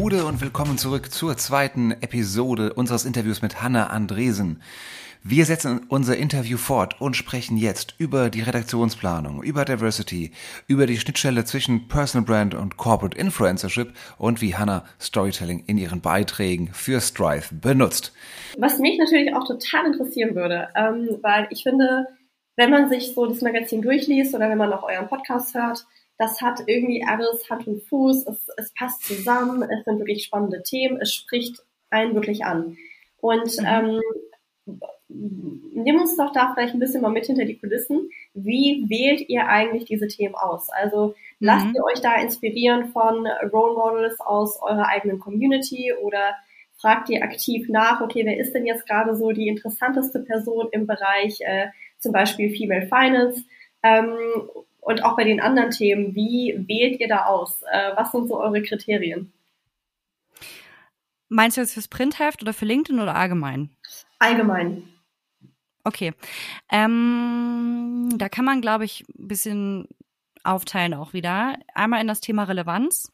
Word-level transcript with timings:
Gude 0.00 0.24
und 0.24 0.40
willkommen 0.40 0.78
zurück 0.78 1.12
zur 1.12 1.36
zweiten 1.36 1.90
Episode 1.90 2.72
unseres 2.72 3.04
Interviews 3.04 3.42
mit 3.42 3.62
Hanna 3.62 3.88
Andresen. 3.88 4.62
Wir 5.22 5.44
setzen 5.44 5.82
unser 5.90 6.16
Interview 6.16 6.56
fort 6.56 6.98
und 7.02 7.16
sprechen 7.16 7.58
jetzt 7.58 7.96
über 7.98 8.30
die 8.30 8.40
Redaktionsplanung, 8.40 9.42
über 9.42 9.66
Diversity, 9.66 10.32
über 10.66 10.86
die 10.86 10.96
Schnittstelle 10.96 11.44
zwischen 11.44 11.86
Personal 11.88 12.24
Brand 12.24 12.54
und 12.54 12.78
Corporate 12.78 13.18
Influencership 13.18 13.92
und 14.16 14.40
wie 14.40 14.54
Hanna 14.54 14.86
Storytelling 14.98 15.64
in 15.66 15.76
ihren 15.76 16.00
Beiträgen 16.00 16.70
für 16.72 17.02
Strive 17.02 17.54
benutzt. 17.54 18.14
Was 18.56 18.78
mich 18.78 18.98
natürlich 18.98 19.34
auch 19.34 19.46
total 19.46 19.84
interessieren 19.84 20.34
würde, 20.34 20.68
ähm, 20.76 21.18
weil 21.20 21.46
ich 21.50 21.62
finde, 21.62 22.06
wenn 22.56 22.70
man 22.70 22.88
sich 22.88 23.12
so 23.14 23.26
das 23.26 23.42
Magazin 23.42 23.82
durchliest 23.82 24.34
oder 24.34 24.48
wenn 24.48 24.56
man 24.56 24.72
auch 24.72 24.84
euren 24.84 25.08
Podcast 25.08 25.54
hört, 25.54 25.84
das 26.20 26.42
hat 26.42 26.60
irgendwie 26.66 27.02
alles 27.02 27.48
Hand 27.48 27.66
und 27.66 27.82
Fuß, 27.84 28.26
es, 28.26 28.46
es 28.58 28.74
passt 28.74 29.02
zusammen, 29.04 29.62
es 29.62 29.86
sind 29.86 29.98
wirklich 30.00 30.22
spannende 30.22 30.62
Themen, 30.62 30.98
es 31.00 31.14
spricht 31.14 31.62
einen 31.88 32.14
wirklich 32.14 32.44
an. 32.44 32.76
Und 33.16 33.58
mhm. 33.58 33.66
ähm, 33.66 34.00
nimm 35.08 35.98
uns 35.98 36.18
doch 36.18 36.30
da 36.30 36.52
vielleicht 36.52 36.74
ein 36.74 36.78
bisschen 36.78 37.00
mal 37.00 37.10
mit 37.10 37.24
hinter 37.24 37.46
die 37.46 37.56
Kulissen. 37.56 38.10
Wie 38.34 38.84
wählt 38.90 39.30
ihr 39.30 39.46
eigentlich 39.46 39.86
diese 39.86 40.08
Themen 40.08 40.34
aus? 40.34 40.68
Also 40.68 41.14
lasst 41.38 41.68
mhm. 41.68 41.76
ihr 41.76 41.84
euch 41.84 42.02
da 42.02 42.20
inspirieren 42.20 42.90
von 42.92 43.26
Role 43.50 43.74
Models 43.74 44.20
aus 44.20 44.60
eurer 44.60 44.88
eigenen 44.88 45.20
Community 45.20 45.94
oder 46.02 46.34
fragt 46.76 47.08
ihr 47.08 47.22
aktiv 47.22 47.66
nach, 47.70 48.02
okay, 48.02 48.26
wer 48.26 48.36
ist 48.36 48.52
denn 48.52 48.66
jetzt 48.66 48.86
gerade 48.86 49.16
so 49.16 49.32
die 49.32 49.48
interessanteste 49.48 50.20
Person 50.20 50.68
im 50.72 50.86
Bereich 50.86 51.40
äh, 51.40 51.68
zum 51.98 52.12
Beispiel 52.12 52.54
Female 52.54 52.88
Finance? 52.88 53.42
Ähm, 53.82 54.18
und 54.90 55.04
auch 55.04 55.16
bei 55.16 55.24
den 55.24 55.40
anderen 55.40 55.70
Themen, 55.70 56.14
wie 56.14 56.64
wählt 56.66 57.00
ihr 57.00 57.08
da 57.08 57.26
aus? 57.26 57.62
Äh, 57.70 57.96
was 57.96 58.12
sind 58.12 58.28
so 58.28 58.40
eure 58.40 58.62
Kriterien? 58.62 59.32
Meinst 61.28 61.56
du 61.56 61.60
jetzt 61.60 61.74
fürs 61.74 61.88
Printheft 61.88 62.42
oder 62.42 62.52
für 62.52 62.64
LinkedIn 62.64 63.00
oder 63.00 63.14
allgemein? 63.14 63.70
Allgemein. 64.18 64.82
Okay. 65.84 66.12
Ähm, 66.70 68.08
da 68.16 68.28
kann 68.28 68.44
man, 68.44 68.60
glaube 68.60 68.84
ich, 68.84 69.04
ein 69.16 69.28
bisschen 69.28 69.88
aufteilen 70.42 70.94
auch 70.94 71.12
wieder. 71.12 71.56
Einmal 71.74 72.00
in 72.00 72.08
das 72.08 72.20
Thema 72.20 72.44
Relevanz. 72.44 73.12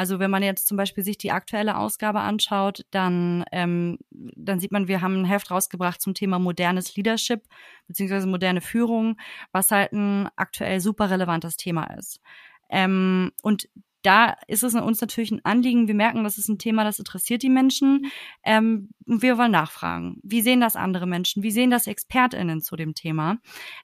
Also 0.00 0.18
wenn 0.18 0.30
man 0.30 0.42
jetzt 0.42 0.66
zum 0.66 0.78
Beispiel 0.78 1.04
sich 1.04 1.18
die 1.18 1.30
aktuelle 1.30 1.76
Ausgabe 1.76 2.20
anschaut, 2.20 2.86
dann, 2.90 3.44
ähm, 3.52 3.98
dann 4.08 4.58
sieht 4.58 4.72
man, 4.72 4.88
wir 4.88 5.02
haben 5.02 5.20
ein 5.20 5.24
Heft 5.26 5.50
rausgebracht 5.50 6.00
zum 6.00 6.14
Thema 6.14 6.38
modernes 6.38 6.96
Leadership 6.96 7.42
beziehungsweise 7.86 8.26
moderne 8.26 8.62
Führung, 8.62 9.18
was 9.52 9.70
halt 9.70 9.92
ein 9.92 10.30
aktuell 10.36 10.80
super 10.80 11.10
relevantes 11.10 11.58
Thema 11.58 11.84
ist. 11.98 12.22
Ähm, 12.70 13.32
und 13.42 13.68
da 14.00 14.36
ist 14.48 14.64
es 14.64 14.74
uns 14.74 15.02
natürlich 15.02 15.32
ein 15.32 15.44
Anliegen. 15.44 15.86
Wir 15.86 15.94
merken, 15.94 16.24
das 16.24 16.38
ist 16.38 16.48
ein 16.48 16.56
Thema, 16.56 16.82
das 16.82 16.98
interessiert 16.98 17.42
die 17.42 17.50
Menschen. 17.50 18.10
Ähm, 18.42 18.88
wir 19.04 19.36
wollen 19.36 19.52
nachfragen. 19.52 20.18
Wie 20.22 20.40
sehen 20.40 20.62
das 20.62 20.76
andere 20.76 21.06
Menschen? 21.06 21.42
Wie 21.42 21.50
sehen 21.50 21.68
das 21.68 21.86
ExpertInnen 21.86 22.62
zu 22.62 22.74
dem 22.74 22.94
Thema? 22.94 23.36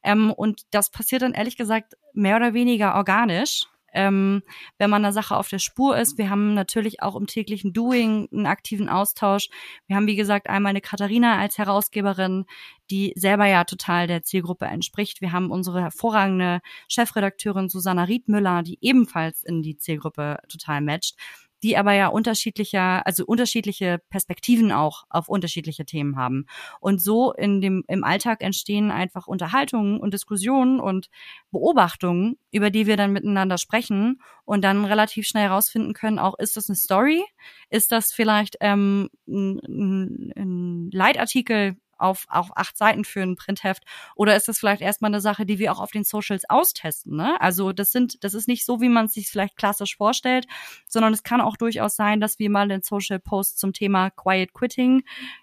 Ähm, 0.03 0.33
und 0.33 0.62
das 0.70 0.89
passiert 0.89 1.20
dann 1.20 1.34
ehrlich 1.34 1.59
gesagt 1.59 1.92
mehr 2.14 2.37
oder 2.37 2.55
weniger 2.55 2.94
organisch 2.94 3.67
ähm, 3.97 4.42
wenn 4.78 4.91
man 4.91 5.05
einer 5.05 5.12
Sache 5.12 5.36
auf 5.36 5.48
der 5.48 5.58
Spur 5.58 5.97
ist. 5.97 6.19
Wir 6.19 6.30
haben 6.30 6.55
natürlich 6.55 7.02
auch 7.02 7.16
im 7.16 7.27
täglichen 7.27 7.72
Doing 7.72 8.28
einen 8.30 8.47
aktiven 8.47 8.88
Austausch. 8.88 9.48
Wir 9.86 9.97
haben, 9.97 10.06
wie 10.06 10.16
gesagt, 10.16 10.48
einmal 10.48 10.70
eine 10.70 10.80
Katharina 10.80 11.38
als 11.38 11.58
Herausgeberin, 11.58 12.44
die 12.91 13.12
selber 13.16 13.47
ja 13.47 13.64
total 13.64 14.06
der 14.06 14.22
Zielgruppe 14.22 14.66
entspricht. 14.66 15.20
Wir 15.20 15.33
haben 15.33 15.50
unsere 15.50 15.80
hervorragende 15.80 16.61
Chefredakteurin 16.88 17.69
Susanna 17.69 18.05
Riedmüller, 18.05 18.62
die 18.62 18.78
ebenfalls 18.80 19.42
in 19.42 19.62
die 19.62 19.78
Zielgruppe 19.78 20.38
total 20.48 20.82
matcht 20.82 21.16
die 21.62 21.77
aber 21.77 21.93
ja 21.93 22.09
unterschiedlicher, 22.09 23.06
also 23.06 23.25
unterschiedliche 23.25 24.00
Perspektiven 24.11 24.72
auch 24.72 25.05
auf 25.09 25.28
unterschiedliche 25.28 25.84
Themen 25.84 26.17
haben. 26.17 26.47
Und 26.81 27.00
so 27.00 27.33
in 27.33 27.61
dem, 27.61 27.84
im 27.89 28.05
Alltag 28.05 28.43
entstehen 28.43 28.91
einfach 28.91 29.27
Unterhaltungen 29.27 29.99
und 30.00 30.12
Diskussionen 30.12 30.81
und 30.81 31.09
Beobachtungen, 31.50 32.37
über 32.50 32.71
die 32.71 32.87
wir 32.87 32.97
dann 32.97 33.12
miteinander 33.12 33.59
sprechen 33.59 34.21
und 34.44 34.62
dann 34.62 34.84
relativ 34.84 35.27
schnell 35.27 35.44
herausfinden 35.44 35.94
können, 35.94 36.19
auch 36.19 36.39
ist 36.39 36.56
das 36.56 36.69
eine 36.69 36.77
Story? 36.77 37.25
Ist 37.71 37.93
das 37.93 38.12
vielleicht 38.12 38.56
ähm, 38.61 39.09
ein, 39.27 40.33
ein 40.37 40.91
Leitartikel 40.93 41.77
auf, 41.98 42.26
auf 42.28 42.56
acht 42.56 42.76
Seiten 42.76 43.04
für 43.04 43.22
ein 43.22 43.36
Printheft? 43.36 43.84
Oder 44.14 44.36
ist 44.36 44.48
das 44.48 44.58
vielleicht 44.58 44.82
erstmal 44.82 45.10
eine 45.10 45.20
Sache, 45.20 45.46
die 45.46 45.58
wir 45.58 45.72
auch 45.72 45.80
auf 45.80 45.90
den 45.90 46.04
Socials 46.04 46.48
austesten? 46.48 47.16
Ne? 47.16 47.40
Also 47.40 47.72
das 47.72 47.92
sind, 47.92 48.22
das 48.24 48.34
ist 48.34 48.48
nicht 48.48 48.64
so, 48.64 48.80
wie 48.80 48.88
man 48.88 49.06
es 49.06 49.14
sich 49.14 49.28
vielleicht 49.28 49.56
klassisch 49.56 49.96
vorstellt, 49.96 50.46
sondern 50.88 51.12
es 51.12 51.22
kann 51.22 51.40
auch 51.40 51.56
durchaus 51.56 51.96
sein, 51.96 52.20
dass 52.20 52.38
wir 52.38 52.50
mal 52.50 52.68
den 52.68 52.82
Social 52.82 53.18
Post 53.18 53.58
zum 53.58 53.72
Thema 53.72 54.10
Quiet 54.10 54.52
Quitting 54.52 55.02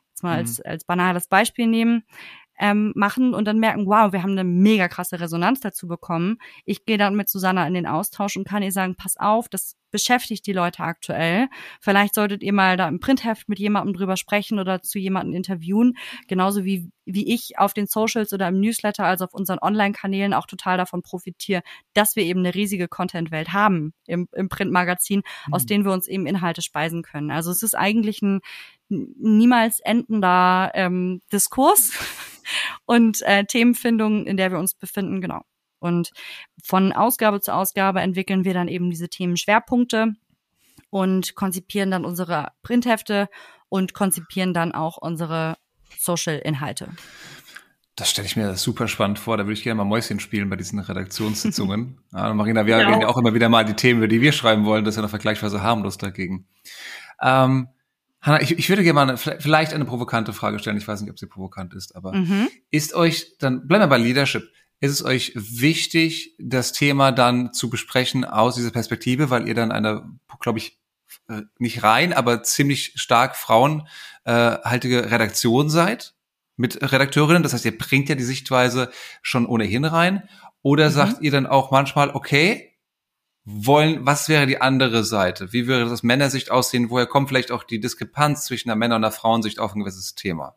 jetzt 0.10 0.24
mal 0.24 0.34
mhm. 0.34 0.40
als, 0.40 0.62
als 0.62 0.84
banales 0.86 1.28
Beispiel 1.28 1.68
nehmen, 1.68 2.04
ähm, 2.60 2.94
machen 2.96 3.34
und 3.34 3.46
dann 3.46 3.60
merken, 3.60 3.86
wow, 3.86 4.12
wir 4.12 4.24
haben 4.24 4.32
eine 4.32 4.44
mega 4.44 4.88
krasse 4.88 5.20
Resonanz 5.20 5.60
dazu 5.60 5.88
bekommen. 5.88 6.38
Ich 6.66 6.86
gehe 6.86 6.98
dann 6.98 7.16
mit 7.16 7.30
Susanna 7.30 7.68
in 7.68 7.74
den 7.74 7.88
Austausch 7.88 8.38
und 8.38 8.48
kann 8.48 8.64
ihr 8.64 8.72
sagen, 8.72 8.96
pass 8.96 9.18
auf, 9.18 9.50
das 9.50 9.76
beschäftigt 9.94 10.46
die 10.48 10.54
Leute 10.54 10.82
aktuell. 10.82 11.48
Vielleicht 11.80 12.16
solltet 12.16 12.42
ihr 12.42 12.52
mal 12.52 12.78
da 12.78 12.88
im 12.88 13.00
Printheft 13.00 13.48
mit 13.48 13.60
jemandem 13.60 13.94
drüber 13.94 14.18
sprechen 14.18 14.60
oder 14.60 14.82
zu 14.82 14.98
jemandem 14.98 15.36
interviewen. 15.36 15.94
Genauso 16.28 16.66
wie, 16.66 16.90
wie 17.06 17.32
ich 17.32 17.60
auf 17.60 17.74
den 17.76 17.86
Socials 17.86 18.34
oder 18.34 18.48
im 18.48 18.60
Newsletter, 18.60 19.06
also 19.06 19.26
auf 19.26 19.36
unseren 19.36 19.60
Online-Kanälen 19.62 20.34
auch 20.34 20.48
total 20.48 20.78
davon 20.78 21.04
profitiere, 21.04 21.62
dass 21.94 22.16
wir 22.16 22.24
eben 22.24 22.40
eine 22.40 22.56
riesige 22.56 22.88
Content-Welt 22.88 23.54
haben 23.54 23.94
im, 24.08 24.28
im 24.34 24.50
Printmagazin, 24.50 25.22
mhm. 25.48 25.54
aus 25.54 25.68
denen 25.68 25.86
wir 25.86 25.92
uns 25.92 26.08
eben 26.08 26.26
Inhalte 26.26 26.64
speisen 26.64 27.04
können. 27.04 27.30
Also 27.30 27.52
es 27.52 27.62
ist 27.62 27.76
eigentlich 27.76 28.24
ein 28.24 28.42
niemals 29.18 29.80
endender 29.80 30.72
ähm, 30.74 31.22
Diskurs 31.32 31.92
und 32.86 33.22
äh, 33.24 33.46
Themenfindung, 33.46 34.26
in 34.26 34.38
der 34.38 34.52
wir 34.52 34.60
uns 34.60 34.74
befinden, 34.74 35.22
genau. 35.22 35.42
Und 35.80 36.12
von 36.64 36.94
Ausgabe 36.94 37.42
zu 37.42 37.54
Ausgabe 37.54 38.00
entwickeln 38.00 38.46
wir 38.46 38.54
dann 38.54 38.70
eben 38.70 38.90
diese 38.90 39.10
Themenschwerpunkte 39.10 40.14
und 40.90 41.36
konzipieren 41.36 41.92
dann 41.92 42.06
unsere 42.06 42.52
Printhefte 42.62 43.28
und 43.68 43.94
konzipieren 43.94 44.54
dann 44.54 44.72
auch 44.72 44.98
unsere 44.98 45.58
Social-Inhalte. 46.00 46.90
Das 47.96 48.10
stelle 48.10 48.26
ich 48.26 48.36
mir 48.36 48.56
super 48.56 48.88
spannend 48.88 49.20
vor. 49.20 49.38
Da 49.38 49.44
würde 49.44 49.54
ich 49.54 49.64
gerne 49.64 49.78
mal 49.78 49.84
Mäuschen 49.84 50.20
spielen 50.20 50.50
bei 50.50 50.56
diesen 50.56 50.80
Redaktionssitzungen. 50.80 52.00
ja, 52.14 52.34
Marina, 52.34 52.66
wir 52.66 52.78
genau. 52.78 52.90
reden 52.90 53.02
ja 53.02 53.08
auch 53.08 53.18
immer 53.18 53.34
wieder 53.34 53.50
mal 53.50 53.66
die 53.66 53.76
Themen, 53.76 54.00
über 54.00 54.08
die 54.08 54.22
wir 54.22 54.32
schreiben 54.32 54.66
wollen. 54.66 54.84
Das 54.84 54.94
ist 54.94 54.96
ja 54.98 55.04
noch 55.04 55.10
vergleichsweise 55.10 55.62
harmlos 55.62 55.98
dagegen. 55.98 56.48
Ähm, 57.22 57.68
Hanna, 58.24 58.42
ich, 58.42 58.58
ich 58.58 58.70
würde 58.70 58.84
gerne 58.84 58.94
mal 58.94 59.10
eine, 59.10 59.18
vielleicht 59.18 59.74
eine 59.74 59.84
provokante 59.84 60.32
Frage 60.32 60.58
stellen. 60.58 60.78
Ich 60.78 60.88
weiß 60.88 61.02
nicht, 61.02 61.12
ob 61.12 61.20
sie 61.20 61.28
provokant 61.28 61.74
ist, 61.74 61.94
aber 61.94 62.14
mhm. 62.14 62.48
ist 62.72 62.96
euch, 62.96 63.38
dann 63.38 63.68
bleiben 63.68 63.84
wir 63.84 63.88
bei 63.88 63.98
Leadership. 63.98 64.50
Ist 64.80 64.92
es 64.92 65.04
euch 65.04 65.34
wichtig, 65.36 66.36
das 66.40 66.72
Thema 66.72 67.12
dann 67.12 67.54
zu 67.54 67.70
besprechen 67.70 68.24
aus 68.24 68.56
dieser 68.56 68.72
Perspektive, 68.72 69.30
weil 69.30 69.48
ihr 69.48 69.56
dann 69.56 69.74
eine, 69.74 70.10
glaube 70.40 70.60
ich, 70.60 70.80
äh, 71.28 71.42
nicht 71.60 71.84
rein, 71.84 72.14
aber 72.14 72.44
ziemlich 72.44 72.94
stark 72.96 73.36
frauenhaltige 73.36 75.12
Redaktion 75.12 75.70
seid 75.70 76.16
mit 76.56 76.82
Redakteurinnen? 76.82 77.44
Das 77.44 77.52
heißt, 77.52 77.66
ihr 77.66 77.78
bringt 77.78 78.08
ja 78.08 78.16
die 78.16 78.24
Sichtweise 78.24 78.90
schon 79.22 79.46
ohnehin 79.46 79.84
rein. 79.84 80.30
Oder 80.62 80.90
mhm. 80.90 80.94
sagt 80.94 81.22
ihr 81.22 81.32
dann 81.32 81.46
auch 81.46 81.72
manchmal, 81.72 82.12
okay, 82.12 82.73
wollen, 83.46 84.06
was 84.06 84.30
wäre 84.30 84.46
die 84.46 84.62
andere 84.62 85.04
Seite? 85.04 85.52
Wie 85.52 85.68
würde 85.68 85.90
das 85.90 86.04
Männersicht 86.04 86.50
aussehen? 86.50 86.90
Woher 86.90 87.06
kommt 87.06 87.30
vielleicht 87.30 87.52
auch 87.52 87.64
die 87.64 87.80
Diskrepanz 87.80 88.46
zwischen 88.46 88.70
der 88.70 88.76
Männer- 88.76 88.96
und 88.96 89.02
der 89.02 89.12
Frauensicht 89.12 89.60
auf 89.60 89.76
ein 89.76 89.80
gewisses 89.80 90.16
Thema? 90.16 90.56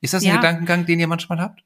Ist 0.00 0.14
das 0.14 0.22
ein 0.22 0.28
ja. 0.28 0.36
Gedankengang, 0.36 0.84
den 0.84 1.00
ihr 1.00 1.08
manchmal 1.08 1.40
habt? 1.40 1.64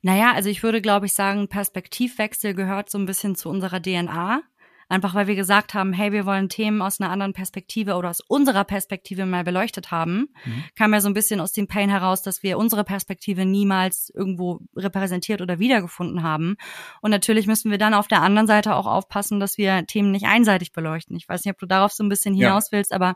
Naja, 0.00 0.32
also 0.32 0.48
ich 0.48 0.62
würde, 0.64 0.82
glaube 0.82 1.06
ich, 1.06 1.12
sagen, 1.12 1.48
Perspektivwechsel 1.48 2.54
gehört 2.54 2.90
so 2.90 2.98
ein 2.98 3.06
bisschen 3.06 3.36
zu 3.36 3.48
unserer 3.48 3.80
DNA. 3.80 4.42
Einfach 4.88 5.14
weil 5.14 5.26
wir 5.26 5.34
gesagt 5.34 5.74
haben, 5.74 5.92
hey, 5.92 6.12
wir 6.12 6.26
wollen 6.26 6.48
Themen 6.48 6.82
aus 6.82 7.00
einer 7.00 7.10
anderen 7.10 7.32
Perspektive 7.32 7.94
oder 7.94 8.10
aus 8.10 8.20
unserer 8.20 8.64
Perspektive 8.64 9.26
mal 9.26 9.44
beleuchtet 9.44 9.90
haben, 9.90 10.28
mhm. 10.44 10.64
kam 10.76 10.92
ja 10.92 11.00
so 11.00 11.08
ein 11.08 11.14
bisschen 11.14 11.40
aus 11.40 11.52
dem 11.52 11.66
Pain 11.66 11.90
heraus, 11.90 12.22
dass 12.22 12.42
wir 12.42 12.58
unsere 12.58 12.84
Perspektive 12.84 13.44
niemals 13.44 14.10
irgendwo 14.14 14.60
repräsentiert 14.76 15.40
oder 15.40 15.58
wiedergefunden 15.58 16.22
haben. 16.22 16.56
Und 17.00 17.10
natürlich 17.10 17.46
müssen 17.46 17.70
wir 17.70 17.78
dann 17.78 17.94
auf 17.94 18.08
der 18.08 18.22
anderen 18.22 18.46
Seite 18.46 18.74
auch 18.74 18.86
aufpassen, 18.86 19.40
dass 19.40 19.58
wir 19.58 19.86
Themen 19.86 20.10
nicht 20.10 20.26
einseitig 20.26 20.72
beleuchten. 20.72 21.16
Ich 21.16 21.28
weiß 21.28 21.44
nicht, 21.44 21.52
ob 21.52 21.58
du 21.58 21.66
darauf 21.66 21.92
so 21.92 22.04
ein 22.04 22.08
bisschen 22.08 22.34
hinaus 22.34 22.70
ja. 22.70 22.78
willst, 22.78 22.92
aber 22.92 23.14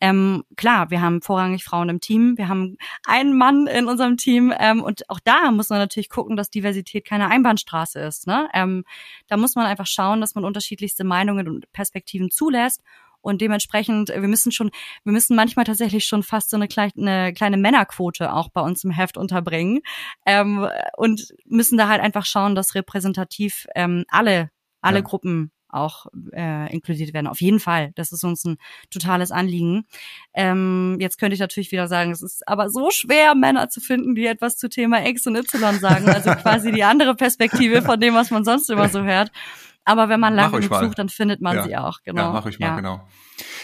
ähm, 0.00 0.44
klar, 0.56 0.90
wir 0.90 1.00
haben 1.00 1.22
vorrangig 1.22 1.64
Frauen 1.64 1.88
im 1.88 2.00
Team, 2.00 2.36
wir 2.36 2.48
haben 2.48 2.76
einen 3.06 3.36
Mann 3.36 3.66
in 3.66 3.86
unserem 3.86 4.16
Team 4.16 4.52
ähm, 4.58 4.82
und 4.82 5.08
auch 5.10 5.20
da 5.20 5.50
muss 5.50 5.68
man 5.70 5.78
natürlich 5.78 6.08
gucken, 6.08 6.36
dass 6.36 6.50
Diversität 6.50 7.04
keine 7.04 7.28
Einbahnstraße 7.28 8.00
ist. 8.00 8.26
Ne? 8.26 8.48
Ähm, 8.54 8.84
da 9.26 9.36
muss 9.36 9.54
man 9.54 9.66
einfach 9.66 9.86
schauen, 9.86 10.20
dass 10.20 10.34
man 10.34 10.44
unterschiedlichste 10.98 11.04
Meinungen 11.04 11.48
und 11.48 11.72
Perspektiven 11.72 12.30
zulässt. 12.30 12.82
Und 13.20 13.40
dementsprechend, 13.40 14.10
wir 14.10 14.28
müssen 14.28 14.52
schon, 14.52 14.70
wir 15.04 15.12
müssen 15.12 15.34
manchmal 15.34 15.64
tatsächlich 15.64 16.04
schon 16.04 16.22
fast 16.22 16.50
so 16.50 16.56
eine 16.56 16.68
kleine, 16.68 16.92
eine 16.96 17.32
kleine 17.32 17.56
Männerquote 17.56 18.32
auch 18.32 18.48
bei 18.48 18.60
uns 18.60 18.84
im 18.84 18.90
Heft 18.92 19.16
unterbringen. 19.16 19.80
Ähm, 20.24 20.68
und 20.96 21.34
müssen 21.44 21.76
da 21.76 21.88
halt 21.88 22.00
einfach 22.00 22.24
schauen, 22.24 22.54
dass 22.54 22.74
repräsentativ 22.74 23.66
ähm, 23.74 24.04
alle, 24.08 24.50
alle 24.80 24.98
ja. 24.98 25.02
Gruppen 25.02 25.50
auch 25.68 26.06
äh, 26.32 26.72
inkludiert 26.72 27.12
werden. 27.12 27.26
Auf 27.26 27.40
jeden 27.40 27.60
Fall. 27.60 27.92
Das 27.94 28.12
ist 28.12 28.24
uns 28.24 28.44
ein 28.44 28.56
totales 28.90 29.30
Anliegen. 29.30 29.84
Ähm, 30.32 30.96
jetzt 31.00 31.18
könnte 31.18 31.34
ich 31.34 31.40
natürlich 31.40 31.72
wieder 31.72 31.88
sagen, 31.88 32.10
es 32.10 32.22
ist 32.22 32.46
aber 32.48 32.70
so 32.70 32.90
schwer, 32.90 33.34
Männer 33.34 33.68
zu 33.68 33.80
finden, 33.80 34.14
die 34.14 34.26
etwas 34.26 34.56
zu 34.56 34.68
Thema 34.68 35.06
X 35.06 35.26
und 35.26 35.36
Y 35.36 35.78
sagen. 35.78 36.08
Also 36.08 36.30
quasi 36.30 36.72
die 36.72 36.84
andere 36.84 37.14
Perspektive 37.14 37.82
von 37.82 38.00
dem, 38.00 38.14
was 38.14 38.30
man 38.30 38.44
sonst 38.44 38.70
immer 38.70 38.88
so 38.88 39.02
hört. 39.02 39.30
Aber 39.88 40.10
wenn 40.10 40.20
man 40.20 40.34
lange 40.34 40.60
genug 40.60 40.82
sucht, 40.82 40.98
dann 40.98 41.08
findet 41.08 41.40
man 41.40 41.56
ja. 41.56 41.62
sie 41.62 41.76
auch. 41.78 42.02
Genau. 42.04 42.20
Ja, 42.20 42.32
mach 42.32 42.44
ich 42.44 42.58
mal, 42.58 42.66
ja. 42.66 42.76
genau. 42.76 43.08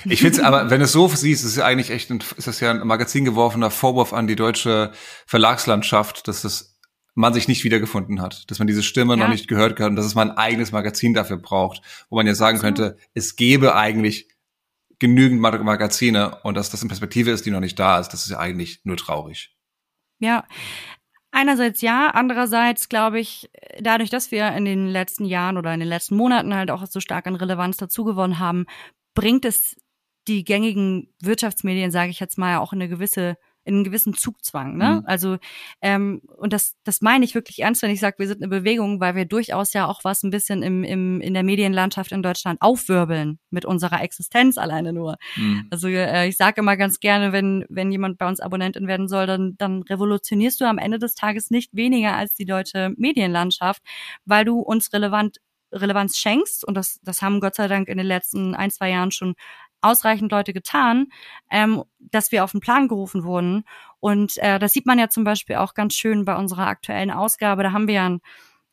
Ich 0.07 0.23
finde 0.23 0.39
es 0.39 0.43
aber, 0.43 0.71
wenn 0.71 0.81
es 0.81 0.91
so 0.91 1.07
siehst, 1.07 1.45
ist 1.45 1.59
es 1.59 1.61
eigentlich 1.61 1.91
echt, 1.91 2.11
ein, 2.11 2.25
ist 2.39 2.47
das 2.47 2.61
ja 2.61 2.71
ein 2.71 2.87
Magazin 2.87 3.27
geworfener 3.27 3.71
Vorwurf 3.71 4.15
an 4.15 4.27
die 4.27 4.35
deutsche 4.35 4.93
Verlagslandschaft, 5.27 6.27
dass 6.27 6.41
das 6.41 6.79
man 7.15 7.35
sich 7.35 7.47
nicht 7.47 7.63
wiedergefunden 7.63 8.23
hat, 8.23 8.51
dass 8.51 8.59
man 8.59 8.67
diese 8.67 8.83
Stimme 8.83 9.15
ja. 9.15 9.19
noch 9.19 9.29
nicht 9.29 9.49
gehört 9.49 9.79
hat 9.79 9.91
und 9.91 9.97
dass 9.97 10.07
es 10.07 10.15
mal 10.15 10.31
ein 10.31 10.37
eigenes 10.39 10.73
Magazin 10.73 11.13
dafür 11.13 11.37
braucht, 11.37 11.83
wo 12.09 12.17
man 12.17 12.27
ja 12.27 12.35
sagen 12.35 12.59
könnte, 12.59 12.97
es 13.13 13.37
gäbe 13.37 13.77
eigentlich 13.77 14.29
genügend 14.99 15.41
Magazine 15.41 16.39
und 16.43 16.55
dass 16.57 16.71
das 16.71 16.81
in 16.81 16.89
Perspektive 16.89 17.33
ist, 17.33 17.45
die 17.45 17.51
noch 17.51 17.61
nicht 17.61 17.79
da 17.79 18.01
ist, 18.01 18.09
das 18.09 18.25
ist 18.25 18.31
ja 18.31 18.39
eigentlich 18.39 18.81
nur 18.85 18.97
traurig. 18.97 19.55
Ja, 20.21 20.47
Einerseits 21.37 21.81
ja, 21.81 22.11
andererseits 22.15 22.89
glaube 22.89 23.19
ich, 23.19 23.51
dadurch, 23.81 24.09
dass 24.09 24.31
wir 24.31 24.53
in 24.53 24.65
den 24.65 24.87
letzten 24.87 25.25
Jahren 25.25 25.57
oder 25.59 25.75
in 25.75 25.81
den 25.81 25.89
letzten 25.89 26.15
Monaten 26.15 26.55
halt 26.55 26.71
auch 26.71 26.87
so 26.87 27.01
stark 27.01 27.27
an 27.27 27.35
Relevanz 27.35 27.77
dazugewonnen 27.77 28.39
haben, 28.39 28.67
bringt 29.15 29.45
es 29.45 29.77
die 30.29 30.45
gängigen 30.45 31.13
Wirtschaftsmedien, 31.21 31.91
sage 31.91 32.11
ich 32.11 32.21
jetzt 32.21 32.39
mal, 32.39 32.59
auch 32.59 32.73
in 32.73 32.81
eine 32.81 32.89
gewisse 32.89 33.37
in 33.65 33.75
einen 33.75 33.85
gewissen 33.85 34.15
Zugzwang. 34.15 34.77
Ne? 34.77 35.01
Mhm. 35.01 35.07
Also 35.07 35.39
ähm, 35.81 36.21
und 36.37 36.53
das 36.53 36.77
das 36.85 37.01
meine 37.01 37.25
ich 37.25 37.35
wirklich 37.35 37.61
ernst, 37.61 37.83
wenn 37.83 37.91
ich 37.91 38.01
sage, 38.01 38.19
wir 38.19 38.27
sind 38.27 38.43
eine 38.43 38.49
Bewegung, 38.49 39.01
weil 39.01 39.15
wir 39.15 39.25
durchaus 39.25 39.73
ja 39.73 39.87
auch 39.87 40.05
was 40.05 40.23
ein 40.23 40.31
bisschen 40.31 40.63
im, 40.63 40.85
im 40.85 41.21
in 41.21 41.35
der 41.35 41.43
Medienlandschaft 41.43 42.13
in 42.13 42.23
Deutschland 42.23 42.61
aufwirbeln 42.61 43.39
mit 43.51 43.65
unserer 43.65 44.03
Existenz 44.03 44.59
alleine 44.59 44.93
nur. 44.93 45.17
Mhm. 45.37 45.67
Also 45.71 45.89
äh, 45.89 46.29
ich 46.29 46.37
sage 46.37 46.61
immer 46.61 46.77
ganz 46.77 47.01
gerne, 47.01 47.33
wenn 47.33 47.65
wenn 47.69 47.91
jemand 47.91 48.19
bei 48.19 48.29
uns 48.29 48.41
Abonnentin 48.41 48.87
werden 48.87 49.09
soll, 49.09 49.27
dann 49.27 49.55
dann 49.57 49.83
revolutionierst 49.83 50.61
du 50.61 50.67
am 50.67 50.79
Ende 50.79 50.99
des 50.99 51.15
Tages 51.15 51.51
nicht 51.51 51.75
weniger 51.75 52.17
als 52.17 52.35
die 52.35 52.47
deutsche 52.47 52.93
Medienlandschaft, 52.97 53.83
weil 54.25 54.45
du 54.45 54.61
uns 54.61 54.93
relevant 54.93 55.39
Relevanz 55.73 56.17
schenkst 56.19 56.65
und 56.65 56.75
das 56.75 57.01
das 57.03 57.21
haben 57.21 57.41
Gott 57.41 57.57
sei 57.57 57.67
Dank 57.69 57.89
in 57.89 57.99
den 57.99 58.07
letzten 58.07 58.55
ein 58.55 58.71
zwei 58.71 58.91
Jahren 58.91 59.11
schon 59.11 59.35
ausreichend 59.85 60.33
Leute 60.33 60.53
getan, 60.53 61.07
ähm, 61.51 61.85
dass 61.99 62.33
wir 62.33 62.45
auf 62.45 62.53
den 62.53 62.61
Plan 62.61 62.89
gerufen 62.89 63.25
wurden. 63.25 63.65
Und 64.01 64.37
äh, 64.39 64.59
das 64.59 64.73
sieht 64.73 64.87
man 64.87 64.99
ja 64.99 65.09
zum 65.09 65.25
Beispiel 65.25 65.57
auch 65.57 65.75
ganz 65.75 65.95
schön 65.95 66.25
bei 66.25 66.37
unserer 66.37 66.67
aktuellen 66.67 67.11
Ausgabe. 67.11 67.63
Da 67.63 67.73
haben 67.73 67.89
wir 67.89 67.95
ja 67.95 68.09
ein 68.09 68.21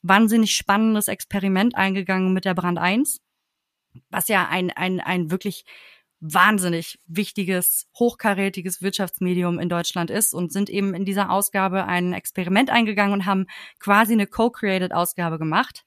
wahnsinnig 0.01 0.55
spannendes 0.55 1.07
Experiment 1.07 1.75
eingegangen 1.75 2.33
mit 2.33 2.45
der 2.45 2.55
Brand 2.55 2.79
1, 2.79 3.19
was 4.09 4.27
ja 4.27 4.47
ein, 4.49 4.71
ein, 4.71 4.99
ein 4.99 5.31
wirklich 5.31 5.65
wahnsinnig 6.21 6.99
wichtiges, 7.07 7.87
hochkarätiges 7.97 8.81
Wirtschaftsmedium 8.81 9.59
in 9.59 9.69
Deutschland 9.69 10.11
ist 10.11 10.33
und 10.33 10.53
sind 10.53 10.69
eben 10.69 10.93
in 10.93 11.03
dieser 11.03 11.31
Ausgabe 11.31 11.85
ein 11.85 12.13
Experiment 12.13 12.69
eingegangen 12.69 13.13
und 13.13 13.25
haben 13.25 13.47
quasi 13.79 14.13
eine 14.13 14.27
co-created 14.27 14.93
Ausgabe 14.93 15.39
gemacht. 15.39 15.83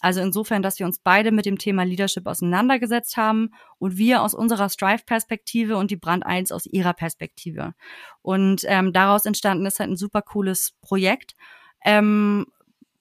Also 0.00 0.20
insofern, 0.20 0.62
dass 0.62 0.78
wir 0.78 0.86
uns 0.86 0.98
beide 0.98 1.32
mit 1.32 1.46
dem 1.46 1.58
Thema 1.58 1.84
Leadership 1.84 2.26
auseinandergesetzt 2.26 3.16
haben 3.16 3.50
und 3.78 3.96
wir 3.96 4.22
aus 4.22 4.34
unserer 4.34 4.68
Strive-Perspektive 4.68 5.76
und 5.76 5.90
die 5.90 5.96
Brand 5.96 6.24
1 6.26 6.52
aus 6.52 6.66
ihrer 6.66 6.92
Perspektive. 6.92 7.74
Und 8.22 8.62
ähm, 8.66 8.92
daraus 8.92 9.24
entstanden 9.24 9.66
ist 9.66 9.80
halt 9.80 9.90
ein 9.90 9.96
super 9.96 10.22
cooles 10.22 10.74
Projekt. 10.82 11.34
Ähm, 11.84 12.46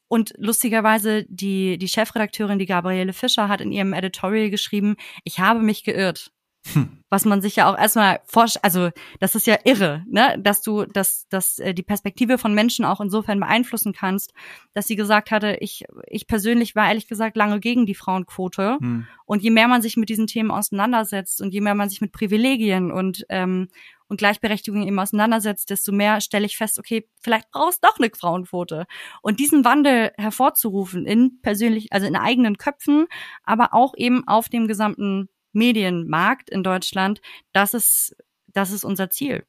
und 0.08 0.34
lustigerweise, 0.38 1.26
die, 1.28 1.78
die 1.78 1.88
Chefredakteurin, 1.88 2.60
die 2.60 2.68
Gabriele 2.68 3.12
Fischer, 3.12 3.50
hat 3.50 3.60
in 3.60 3.72
ihrem 3.72 3.92
Editorial 3.92 4.50
geschrieben, 4.50 4.96
ich 5.24 5.40
habe 5.40 5.60
mich 5.60 5.84
geirrt. 5.84 6.32
Hm. 6.74 6.98
Was 7.10 7.26
man 7.26 7.42
sich 7.42 7.58
ja 7.58 7.72
auch 7.72 7.78
erstmal 7.78 8.20
forscht, 8.26 8.58
also 8.64 8.90
das 9.20 9.36
ist 9.36 9.46
ja 9.46 9.58
irre, 9.64 10.04
ne, 10.10 10.38
dass 10.40 10.62
du, 10.62 10.86
dass, 10.86 11.28
dass 11.30 11.60
äh, 11.60 11.74
die 11.74 11.84
Perspektive 11.84 12.38
von 12.38 12.56
Menschen 12.56 12.84
auch 12.86 13.00
insofern 13.00 13.40
beeinflussen 13.40 13.94
kannst, 13.94 14.34
dass 14.74 14.88
sie 14.88 14.96
gesagt 14.96 15.32
hatte, 15.32 15.58
ich, 15.60 15.86
ich 16.08 16.28
persönlich 16.28 16.76
war 16.76 16.88
ehrlich 16.88 17.08
gesagt 17.08 17.38
lange 17.38 17.60
gegen 17.60 17.86
die 17.86 17.96
Frauenquote. 17.96 18.78
Hm. 18.80 19.08
Und 19.26 19.44
je 19.44 19.52
mehr 19.52 19.68
man 19.68 19.82
sich 19.82 19.98
mit 19.98 20.10
diesen 20.10 20.28
Themen 20.28 20.52
auseinandersetzt 20.52 21.42
und 21.42 21.54
je 21.54 21.62
mehr 21.62 21.76
man 21.76 21.90
sich 21.90 22.02
mit 22.02 22.12
Privilegien 22.12 22.92
und 22.92 23.26
ähm, 23.30 23.68
und 24.08 24.18
Gleichberechtigung 24.18 24.86
eben 24.86 25.00
auseinandersetzt, 25.00 25.70
desto 25.70 25.92
mehr 25.92 26.22
stelle 26.22 26.46
ich 26.46 26.58
fest, 26.58 26.78
okay, 26.78 27.08
vielleicht 27.22 27.50
brauchst 27.52 27.84
du 27.84 27.88
doch 27.88 27.98
eine 27.98 28.12
Frauenquote. 28.16 28.86
Und 29.22 29.40
diesen 29.40 29.66
Wandel 29.66 30.12
hervorzurufen 30.18 31.06
in 31.06 31.42
persönlich, 31.42 31.92
also 31.92 32.06
in 32.06 32.16
eigenen 32.16 32.58
Köpfen, 32.58 33.08
aber 33.44 33.74
auch 33.74 33.94
eben 33.98 34.28
auf 34.28 34.48
dem 34.48 34.68
gesamten 34.68 35.30
Medienmarkt 35.56 36.50
in 36.50 36.64
Deutschland, 36.64 37.22
das 37.54 37.74
ist, 37.74 38.16
das 38.48 38.72
ist 38.72 38.84
unser 38.84 39.10
Ziel. 39.10 39.46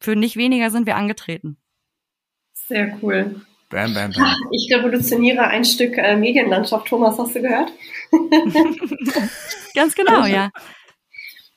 Für 0.00 0.16
nicht 0.16 0.36
weniger 0.36 0.70
sind 0.70 0.86
wir 0.86 0.96
angetreten. 0.96 1.58
Sehr 2.54 2.98
cool. 3.02 3.42
Bam, 3.70 3.94
bam, 3.94 4.12
bam. 4.12 4.34
Ich 4.50 4.74
revolutioniere 4.74 5.46
ein 5.46 5.64
Stück 5.64 5.96
äh, 5.96 6.16
Medienlandschaft. 6.16 6.88
Thomas, 6.88 7.18
hast 7.18 7.36
du 7.36 7.42
gehört? 7.42 7.72
Ganz 9.74 9.94
genau, 9.94 10.24
ja. 10.26 10.50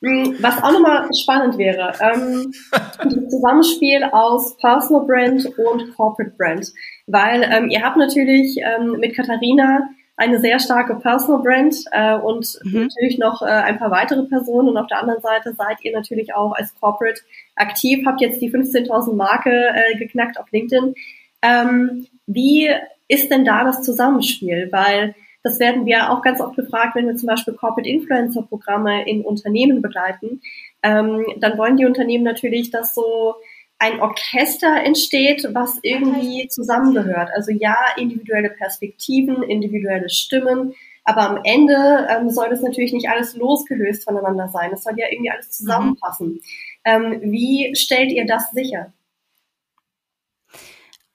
Hm, 0.04 0.36
was 0.42 0.62
auch 0.62 0.74
nochmal 0.74 1.08
spannend 1.20 1.58
wäre, 1.58 1.94
ähm, 2.02 2.52
das 2.72 3.30
Zusammenspiel 3.30 4.04
aus 4.12 4.58
Personal 4.58 5.06
Brand 5.08 5.46
und 5.58 5.96
Corporate 5.96 6.36
Brand. 6.38 6.68
Weil 7.08 7.44
ähm, 7.44 7.70
ihr 7.70 7.82
habt 7.82 7.98
natürlich 7.98 8.58
ähm, 8.58 9.00
mit 9.00 9.16
Katharina 9.16 9.90
eine 10.16 10.40
sehr 10.40 10.60
starke 10.60 10.96
Personal 10.96 11.42
Brand 11.42 11.76
äh, 11.92 12.16
und 12.16 12.60
mhm. 12.64 12.84
natürlich 12.84 13.18
noch 13.18 13.42
äh, 13.42 13.46
ein 13.46 13.80
paar 13.80 13.92
weitere 13.92 14.24
Personen. 14.24 14.70
Und 14.70 14.78
auf 14.78 14.88
der 14.88 15.00
anderen 15.00 15.22
Seite 15.22 15.54
seid 15.54 15.78
ihr 15.84 15.92
natürlich 15.92 16.36
auch 16.36 16.54
als 16.54 16.74
Corporate 16.80 17.22
aktiv, 17.56 18.06
habt 18.06 18.22
jetzt 18.22 18.42
die 18.42 18.52
15.000 18.52 19.16
Marke 19.16 19.52
äh, 19.52 19.98
geknackt 19.98 20.40
auf 20.40 20.52
LinkedIn. 20.52 20.94
Ähm, 21.42 22.08
wie 22.28 22.70
ist 23.08 23.32
denn 23.32 23.44
da 23.44 23.64
das 23.64 23.82
Zusammenspiel? 23.82 24.70
Weil 24.72 25.16
das 25.44 25.60
werden 25.60 25.86
wir 25.86 26.10
auch 26.10 26.22
ganz 26.22 26.40
oft 26.40 26.56
gefragt, 26.56 26.96
wenn 26.96 27.08
wir 27.08 27.16
zum 27.16 27.28
Beispiel 27.28 27.54
Corporate 27.54 27.90
Influencer 27.90 28.44
Programme 28.44 29.08
in 29.08 29.22
Unternehmen 29.22 29.82
begleiten. 29.82 30.42
Ähm, 30.84 31.26
dann 31.40 31.58
wollen 31.58 31.76
die 31.76 31.86
Unternehmen 31.86 32.24
natürlich, 32.24 32.72
dass 32.72 32.96
so 32.96 33.36
ein 33.84 34.00
Orchester 34.00 34.82
entsteht, 34.82 35.46
was 35.52 35.78
irgendwie 35.82 36.48
zusammengehört. 36.48 37.30
Also 37.36 37.52
ja, 37.52 37.76
individuelle 37.98 38.50
Perspektiven, 38.50 39.44
individuelle 39.44 40.10
Stimmen, 40.10 40.74
aber 41.04 41.30
am 41.30 41.42
Ende 41.44 42.08
ähm, 42.10 42.30
soll 42.30 42.50
das 42.50 42.62
natürlich 42.62 42.94
nicht 42.94 43.10
alles 43.10 43.36
losgelöst 43.36 44.06
voneinander 44.06 44.48
sein. 44.48 44.72
Es 44.72 44.84
soll 44.84 44.94
ja 44.98 45.08
irgendwie 45.12 45.32
alles 45.32 45.48
mhm. 45.48 45.52
zusammenpassen. 45.52 46.28
Mhm. 46.28 46.42
Ähm, 46.86 47.22
wie 47.24 47.76
stellt 47.76 48.14
ihr 48.14 48.26
das 48.26 48.52
sicher? 48.52 48.94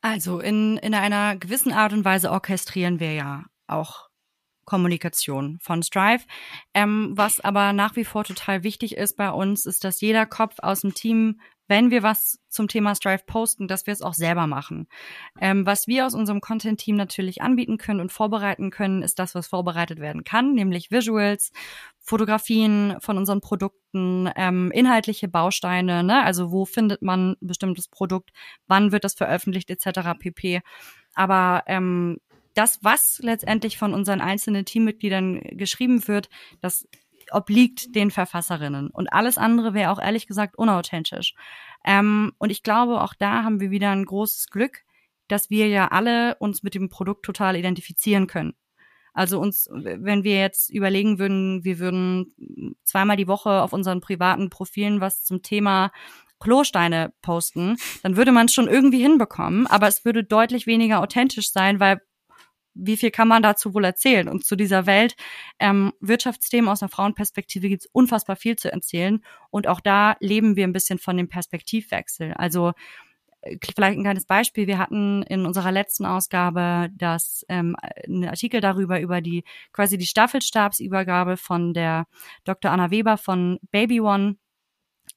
Also 0.03 0.39
in, 0.39 0.77
in 0.77 0.93
einer 0.93 1.37
gewissen 1.37 1.73
Art 1.73 1.95
und 1.95 2.05
Weise 2.05 2.31
orchestrieren 2.31 3.01
wir 3.01 3.15
ja 3.15 3.45
auch 3.67 4.09
Kommunikation 4.67 5.59
von 5.63 5.83
Strive. 5.83 6.25
Ähm, 6.75 7.13
was 7.17 7.41
aber 7.41 7.73
nach 7.73 7.97
wie 7.97 8.05
vor 8.05 8.25
total 8.25 8.63
wichtig 8.63 8.95
ist 8.99 9.17
bei 9.17 9.31
uns, 9.31 9.65
ist, 9.65 9.85
dass 9.85 10.03
jeder 10.03 10.27
Kopf 10.27 10.57
aus 10.59 10.83
dem 10.83 10.93
Team 10.93 11.41
wenn 11.69 11.91
wir 11.91 12.03
was 12.03 12.41
zum 12.49 12.67
Thema 12.67 12.95
Strive 12.95 13.23
posten, 13.27 13.69
dass 13.69 13.87
wir 13.87 13.93
es 13.93 14.03
auch 14.03 14.15
selber 14.15 14.47
machen. 14.47 14.89
Ähm, 15.41 15.67
was 15.67 15.87
wir 15.87 16.07
aus 16.07 16.15
unserem 16.15 16.41
Content-Team 16.41 16.97
natürlich 16.97 17.43
anbieten 17.43 17.77
können 17.77 18.01
und 18.01 18.11
vorbereiten 18.11 18.71
können, 18.71 19.03
ist 19.03 19.19
das, 19.19 19.35
was 19.35 19.47
vorbereitet 19.47 20.01
werden 20.01 20.25
kann, 20.25 20.55
nämlich 20.55 20.91
Visuals, 20.91 21.53
Fotografien 22.01 22.97
von 23.01 23.19
unseren 23.19 23.41
Produkten, 23.41 24.31
ähm, 24.35 24.71
inhaltliche 24.73 25.29
Bausteine, 25.29 26.03
ne? 26.03 26.25
also 26.25 26.51
wo 26.51 26.65
findet 26.65 27.03
man 27.03 27.33
ein 27.33 27.47
bestimmtes 27.47 27.89
Produkt, 27.89 28.31
wann 28.67 28.93
wird 28.93 29.05
das 29.05 29.15
veröffentlicht 29.15 29.71
etc. 29.71 30.19
pp. 30.19 30.63
Aber 31.15 31.65
ähm, 31.67 32.19
das, 32.55 32.81
was 32.83 33.21
letztendlich 33.23 33.79
von 33.79 33.95
unseren 33.95 34.21
einzelnen 34.21 34.65
Teammitgliedern 34.65 35.41
geschrieben 35.53 36.09
wird, 36.09 36.29
das 36.61 36.89
obliegt 37.33 37.95
den 37.95 38.11
Verfasserinnen. 38.11 38.91
Und 38.91 39.13
alles 39.13 39.39
andere 39.39 39.75
wäre 39.75 39.91
auch 39.91 40.01
ehrlich 40.01 40.27
gesagt 40.27 40.57
unauthentisch. 40.57 41.35
Ähm, 41.85 42.33
und 42.39 42.51
ich 42.51 42.63
glaube, 42.63 43.03
auch 43.03 43.15
da 43.15 43.45
haben 43.45 43.61
wir 43.61 43.71
wieder 43.71 43.91
ein 43.91 44.05
großes 44.05 44.49
Glück, 44.49 44.85
dass 45.29 45.51
wir 45.51 45.69
ja 45.69 45.89
alle 45.89 46.37
uns 46.37 46.63
mit 46.63 46.75
dem 46.75 46.89
Produkt 46.89 47.25
total 47.25 47.57
identifizieren 47.57 48.27
können. 48.27 48.55
Also 49.13 49.41
uns, 49.41 49.69
wenn 49.73 50.23
wir 50.23 50.39
jetzt 50.39 50.71
überlegen 50.71 51.19
würden, 51.19 51.65
wir 51.65 51.79
würden 51.79 52.77
zweimal 52.85 53.17
die 53.17 53.27
Woche 53.27 53.63
auf 53.63 53.73
unseren 53.73 54.01
privaten 54.01 54.49
Profilen 54.49 55.01
was 55.01 55.25
zum 55.25 55.43
Thema 55.43 55.91
Klosteine 56.41 57.13
posten, 57.21 57.77
dann 58.03 58.17
würde 58.17 58.31
man 58.31 58.47
es 58.47 58.55
schon 58.55 58.69
irgendwie 58.69 59.03
hinbekommen, 59.03 59.67
aber 59.67 59.89
es 59.89 60.05
würde 60.05 60.23
deutlich 60.23 60.67
weniger 60.67 61.01
authentisch 61.01 61.51
sein, 61.51 61.81
weil 61.81 62.01
wie 62.75 62.97
viel 62.97 63.11
kann 63.11 63.29
man 63.29 63.43
dazu 63.43 63.75
wohl 63.75 63.85
erzählen? 63.85 64.29
Und 64.29 64.45
zu 64.45 64.57
dieser 64.57 64.87
Welt 64.87 65.15
ähm, 65.59 65.93
Wirtschaftsthemen 66.01 66.69
aus 66.69 66.83
einer 66.83 66.91
Frauenperspektive 66.91 67.69
gibt 67.69 67.83
es 67.83 67.91
unfassbar 67.93 68.37
viel 68.37 68.57
zu 68.57 68.73
erzählen. 68.73 69.21
Und 69.51 69.67
auch 69.67 69.81
da 69.81 70.17
leben 70.21 70.57
wir 70.57 70.65
ein 70.65 70.73
bisschen 70.73 70.99
von 70.99 71.17
dem 71.17 71.29
Perspektivwechsel. 71.29 72.35
Also 72.35 72.73
vielleicht 73.43 73.99
ein 73.99 74.03
kleines 74.03 74.27
Beispiel. 74.27 74.67
Wir 74.67 74.79
hatten 74.79 75.23
in 75.25 75.47
unserer 75.47 75.73
letzten 75.73 76.07
Ausgabe 76.07 76.89
das 76.93 77.45
ähm, 77.49 77.77
einen 78.07 78.27
Artikel 78.27 78.61
darüber, 78.61 79.01
über 79.01 79.21
die 79.21 79.45
quasi 79.73 79.99
die 79.99 80.07
Staffelstabsübergabe 80.07 81.37
von 81.37 81.73
der 81.73 82.07
Dr. 82.45 82.71
Anna 82.71 82.91
Weber 82.91 83.17
von 83.17 83.59
Baby 83.71 84.01
One 84.01 84.37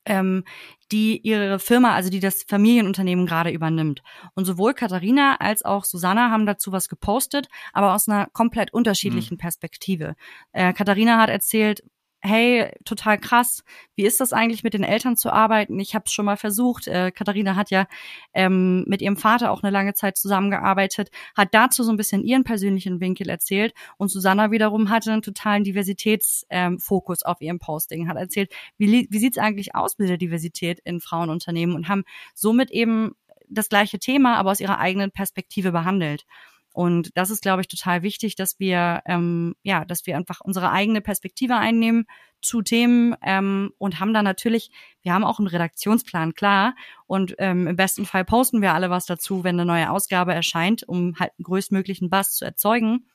ähm, 0.06 0.44
die 0.92 1.20
ihre 1.20 1.60
Firma, 1.60 1.94
also 1.94 2.10
die 2.10 2.20
das 2.20 2.44
Familienunternehmen 2.44 3.26
gerade 3.26 3.52
übernimmt. 3.52 4.02
Und 4.36 4.46
sowohl 4.46 4.74
Katharina 4.74 5.38
als 5.40 5.64
auch 5.64 5.86
Susanna 5.86 6.30
haben 6.30 6.46
dazu 6.46 6.72
was 6.72 6.90
gepostet, 6.90 7.48
aber 7.74 7.94
aus 7.94 8.08
einer 8.08 8.28
komplett 8.34 8.74
unterschiedlichen 8.74 9.36
mhm. 9.36 9.40
Perspektive. 9.40 10.16
Äh, 10.52 10.74
Katharina 10.74 11.18
hat 11.18 11.30
erzählt, 11.30 11.84
hey, 12.24 12.72
total 12.86 13.18
krass, 13.18 13.64
wie 13.96 14.06
ist 14.06 14.20
das 14.20 14.32
eigentlich 14.32 14.64
mit 14.64 14.74
den 14.74 14.84
Eltern 14.84 15.18
zu 15.18 15.32
arbeiten? 15.32 15.80
Ich 15.80 15.96
habe 15.96 16.04
es 16.06 16.12
schon 16.12 16.26
mal 16.26 16.38
versucht. 16.38 16.88
Äh, 16.88 17.12
Katharina 17.12 17.56
hat 17.56 17.72
ja 17.72 17.88
ähm, 18.34 18.84
mit 18.88 19.02
ihrem 19.02 19.18
Vater 19.18 19.52
auch 19.52 19.64
eine 19.64 19.72
lange 19.72 19.94
Zeit 19.94 20.18
zusammengearbeitet, 20.18 21.10
hat 21.36 21.50
dazu 21.54 21.84
so 21.84 21.92
ein 21.92 21.98
bisschen 21.98 22.24
ihren 22.24 22.44
persönlichen 22.44 23.00
Winkel 23.00 23.30
erzählt 23.30 23.74
und 23.98 24.10
Susanna 24.10 24.52
wiederum 24.52 24.90
hatte 24.90 25.12
einen 25.12 25.22
totalen 25.24 25.64
Diversitätsfokus 25.64 27.20
ähm, 27.22 27.32
auf 27.32 27.42
ihrem 27.42 27.60
Posting, 27.60 28.08
hat 28.08 28.18
erzählt, 28.18 28.54
wie, 28.78 29.08
wie 29.10 29.20
sieht 29.20 29.38
es 29.38 29.44
eigentlich 29.44 29.76
aus 29.76 29.98
mit 29.98 30.10
der 30.10 30.18
Diversität 30.18 30.80
in 30.84 31.02
Frauenunternehmen 31.02 31.76
und 31.76 31.88
haben 31.88 32.04
somit 32.36 32.70
eben 32.72 33.16
das 33.50 33.70
gleiche 33.70 34.00
Thema, 34.00 34.38
aber 34.38 34.52
aus 34.52 34.60
ihrer 34.60 34.80
eigenen 34.80 35.12
Perspektive 35.12 35.72
behandelt. 35.72 36.26
Und 36.74 37.12
das 37.16 37.30
ist, 37.30 37.42
glaube 37.42 37.62
ich, 37.62 37.68
total 37.68 38.02
wichtig, 38.02 38.36
dass 38.36 38.60
wir, 38.60 39.02
ähm, 39.06 39.56
ja, 39.64 39.84
dass 39.86 40.06
wir 40.06 40.16
einfach 40.16 40.40
unsere 40.42 40.72
eigene 40.72 41.02
Perspektive 41.02 41.56
einnehmen 41.56 42.06
zu 42.42 42.62
Themen 42.62 43.16
ähm, 43.22 43.72
und 43.78 44.00
haben 44.00 44.14
dann 44.14 44.24
natürlich, 44.24 44.72
wir 45.02 45.14
haben 45.14 45.24
auch 45.24 45.40
einen 45.40 45.48
Redaktionsplan, 45.48 46.34
klar. 46.34 46.76
Und 47.08 47.36
ähm, 47.40 47.68
im 47.68 47.76
besten 47.76 48.06
Fall 48.06 48.26
posten 48.26 48.62
wir 48.62 48.74
alle 48.74 48.90
was 48.90 49.06
dazu, 49.06 49.44
wenn 49.44 49.60
eine 49.60 49.66
neue 49.66 49.92
Ausgabe 49.92 50.34
erscheint, 50.34 50.84
um 50.88 51.16
halt 51.20 51.32
einen 51.38 51.44
größtmöglichen 51.44 52.10
Bass 52.10 52.36
zu 52.36 52.46
erzeugen. 52.46 53.06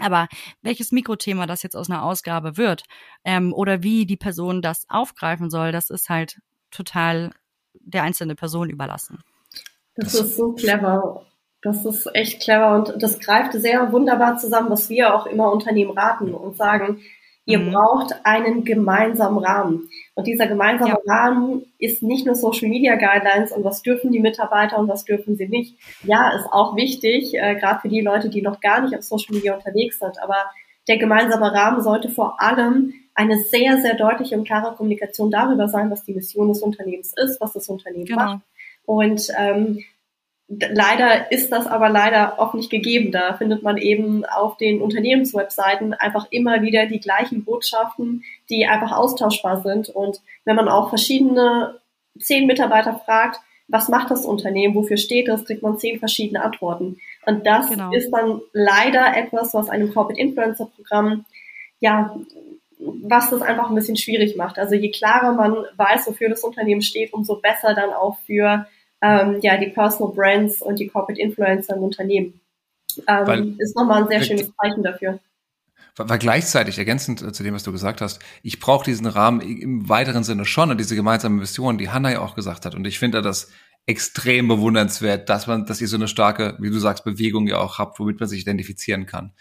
Aber 0.00 0.28
welches 0.62 0.92
Mikrothema 0.92 1.46
das 1.46 1.62
jetzt 1.62 1.76
aus 1.76 1.90
einer 1.90 2.02
Ausgabe 2.02 2.56
wird 2.56 2.84
ähm, 3.24 3.52
oder 3.52 3.82
wie 3.82 4.06
die 4.06 4.16
Person 4.16 4.62
das 4.62 4.86
aufgreifen 4.88 5.50
soll, 5.50 5.72
das 5.72 5.90
ist 5.90 6.08
halt 6.08 6.40
total 6.70 7.32
der 7.74 8.02
einzelnen 8.02 8.36
Person 8.36 8.70
überlassen. 8.70 9.22
Das 9.94 10.14
ist 10.14 10.36
so 10.36 10.52
clever. 10.52 11.26
Das 11.62 11.84
ist 11.84 12.08
echt 12.14 12.42
clever 12.42 12.74
und 12.74 13.02
das 13.02 13.20
greift 13.20 13.52
sehr 13.52 13.92
wunderbar 13.92 14.38
zusammen, 14.38 14.70
was 14.70 14.88
wir 14.88 15.14
auch 15.14 15.26
immer 15.26 15.52
Unternehmen 15.52 15.90
raten 15.90 16.32
und 16.32 16.56
sagen, 16.56 17.00
ihr 17.44 17.58
mhm. 17.58 17.72
braucht 17.72 18.14
einen 18.24 18.64
gemeinsamen 18.64 19.38
Rahmen. 19.38 19.88
Und 20.14 20.26
dieser 20.26 20.46
gemeinsame 20.46 20.98
ja. 21.04 21.14
Rahmen 21.14 21.66
ist 21.78 22.02
nicht 22.02 22.24
nur 22.24 22.34
Social 22.34 22.68
Media 22.68 22.96
Guidelines 22.96 23.52
und 23.52 23.64
was 23.64 23.82
dürfen 23.82 24.10
die 24.10 24.20
Mitarbeiter 24.20 24.78
und 24.78 24.88
was 24.88 25.04
dürfen 25.04 25.36
sie 25.36 25.48
nicht. 25.48 25.76
Ja, 26.02 26.30
ist 26.30 26.46
auch 26.50 26.76
wichtig, 26.76 27.34
äh, 27.34 27.56
gerade 27.56 27.80
für 27.80 27.88
die 27.88 28.00
Leute, 28.00 28.30
die 28.30 28.40
noch 28.40 28.60
gar 28.60 28.80
nicht 28.80 28.96
auf 28.96 29.02
Social 29.02 29.34
Media 29.34 29.54
unterwegs 29.54 29.98
sind. 29.98 30.22
Aber 30.22 30.36
der 30.88 30.96
gemeinsame 30.98 31.52
Rahmen 31.52 31.82
sollte 31.82 32.08
vor 32.08 32.40
allem 32.40 32.94
eine 33.14 33.38
sehr, 33.40 33.78
sehr 33.78 33.96
deutliche 33.96 34.36
und 34.36 34.46
klare 34.46 34.74
Kommunikation 34.76 35.30
darüber 35.30 35.68
sein, 35.68 35.90
was 35.90 36.04
die 36.04 36.14
Mission 36.14 36.48
des 36.48 36.62
Unternehmens 36.62 37.12
ist, 37.16 37.40
was 37.40 37.52
das 37.52 37.68
Unternehmen 37.68 38.06
genau. 38.06 38.24
macht. 38.24 38.40
Und 38.86 39.28
ähm, 39.36 39.84
Leider 40.52 41.30
ist 41.30 41.52
das 41.52 41.68
aber 41.68 41.88
leider 41.90 42.40
auch 42.40 42.54
nicht 42.54 42.70
gegeben. 42.70 43.12
Da 43.12 43.34
findet 43.34 43.62
man 43.62 43.76
eben 43.76 44.24
auf 44.24 44.56
den 44.56 44.82
Unternehmenswebseiten 44.82 45.94
einfach 45.94 46.26
immer 46.30 46.60
wieder 46.62 46.86
die 46.86 46.98
gleichen 46.98 47.44
Botschaften, 47.44 48.24
die 48.48 48.66
einfach 48.66 48.90
austauschbar 48.90 49.62
sind. 49.62 49.90
Und 49.90 50.20
wenn 50.44 50.56
man 50.56 50.68
auch 50.68 50.88
verschiedene 50.88 51.78
zehn 52.18 52.48
Mitarbeiter 52.48 53.00
fragt, 53.04 53.38
was 53.68 53.88
macht 53.88 54.10
das 54.10 54.24
Unternehmen, 54.24 54.74
wofür 54.74 54.96
steht 54.96 55.28
das, 55.28 55.44
kriegt 55.44 55.62
man 55.62 55.78
zehn 55.78 56.00
verschiedene 56.00 56.42
Antworten. 56.42 56.98
Und 57.26 57.46
das 57.46 57.70
genau. 57.70 57.92
ist 57.92 58.10
dann 58.10 58.40
leider 58.52 59.16
etwas, 59.16 59.54
was 59.54 59.68
einem 59.68 59.94
Corporate 59.94 60.20
Influencer 60.20 60.66
Programm, 60.74 61.24
ja, 61.78 62.16
was 62.80 63.30
das 63.30 63.42
einfach 63.42 63.68
ein 63.68 63.76
bisschen 63.76 63.96
schwierig 63.96 64.36
macht. 64.36 64.58
Also 64.58 64.74
je 64.74 64.90
klarer 64.90 65.32
man 65.32 65.64
weiß, 65.76 66.08
wofür 66.08 66.28
das 66.28 66.42
Unternehmen 66.42 66.82
steht, 66.82 67.12
umso 67.12 67.36
besser 67.36 67.74
dann 67.74 67.92
auch 67.92 68.16
für 68.26 68.66
ähm, 69.02 69.38
ja, 69.42 69.56
die 69.56 69.70
Personal 69.70 70.12
Brands 70.12 70.62
und 70.62 70.78
die 70.78 70.88
Corporate 70.88 71.20
Influencer 71.20 71.76
im 71.76 71.82
Unternehmen. 71.82 72.40
Ähm, 73.06 73.26
weil, 73.26 73.54
ist 73.58 73.76
nochmal 73.76 74.02
ein 74.02 74.08
sehr 74.08 74.22
schönes 74.22 74.50
Zeichen 74.60 74.82
dafür. 74.82 75.18
Weil 75.96 76.18
gleichzeitig, 76.18 76.78
ergänzend 76.78 77.34
zu 77.34 77.42
dem, 77.42 77.54
was 77.54 77.62
du 77.62 77.72
gesagt 77.72 78.00
hast, 78.00 78.20
ich 78.42 78.60
brauche 78.60 78.84
diesen 78.84 79.06
Rahmen 79.06 79.40
im 79.40 79.88
weiteren 79.88 80.24
Sinne 80.24 80.44
schon 80.44 80.70
und 80.70 80.78
diese 80.78 80.96
gemeinsame 80.96 81.36
Mission, 81.36 81.78
die 81.78 81.90
Hanna 81.90 82.12
ja 82.12 82.20
auch 82.20 82.34
gesagt 82.34 82.64
hat. 82.64 82.74
Und 82.74 82.86
ich 82.86 82.98
finde 82.98 83.22
das 83.22 83.50
extrem 83.86 84.48
bewundernswert, 84.48 85.28
dass 85.28 85.46
man, 85.46 85.66
dass 85.66 85.80
ihr 85.80 85.88
so 85.88 85.96
eine 85.96 86.08
starke, 86.08 86.56
wie 86.60 86.70
du 86.70 86.78
sagst, 86.78 87.04
Bewegung 87.04 87.46
ja 87.48 87.58
auch 87.58 87.78
habt, 87.78 87.98
womit 87.98 88.20
man 88.20 88.28
sich 88.28 88.42
identifizieren 88.42 89.06
kann. 89.06 89.32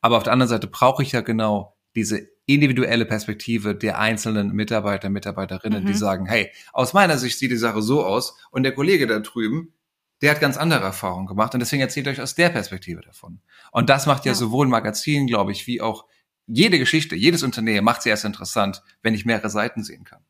Aber 0.00 0.16
auf 0.16 0.22
der 0.22 0.32
anderen 0.32 0.48
Seite 0.48 0.66
brauche 0.66 1.02
ich 1.02 1.12
ja 1.12 1.20
genau 1.20 1.76
diese 1.94 2.28
individuelle 2.48 3.04
Perspektive 3.04 3.74
der 3.74 3.98
einzelnen 3.98 4.52
Mitarbeiter, 4.52 5.10
Mitarbeiterinnen, 5.10 5.82
mhm. 5.82 5.86
die 5.86 5.94
sagen, 5.94 6.26
hey, 6.26 6.50
aus 6.72 6.94
meiner 6.94 7.18
Sicht 7.18 7.38
sieht 7.38 7.50
die 7.50 7.56
Sache 7.56 7.82
so 7.82 8.04
aus 8.04 8.38
und 8.50 8.62
der 8.62 8.72
Kollege 8.72 9.06
da 9.06 9.18
drüben, 9.18 9.74
der 10.22 10.30
hat 10.30 10.40
ganz 10.40 10.56
andere 10.56 10.82
Erfahrungen 10.82 11.26
gemacht 11.26 11.52
und 11.52 11.60
deswegen 11.60 11.82
erzählt 11.82 12.08
euch 12.08 12.22
aus 12.22 12.34
der 12.34 12.48
Perspektive 12.48 13.02
davon. 13.02 13.40
Und 13.70 13.90
das 13.90 14.06
macht 14.06 14.24
ja, 14.24 14.32
ja. 14.32 14.34
sowohl 14.34 14.66
Magazin, 14.66 15.26
glaube 15.26 15.52
ich, 15.52 15.66
wie 15.66 15.82
auch 15.82 16.06
jede 16.46 16.78
Geschichte, 16.78 17.14
jedes 17.14 17.42
Unternehmen 17.42 17.84
macht 17.84 18.00
sie 18.00 18.08
erst 18.08 18.24
interessant, 18.24 18.82
wenn 19.02 19.12
ich 19.12 19.26
mehrere 19.26 19.50
Seiten 19.50 19.84
sehen 19.84 20.04
kann. 20.04 20.24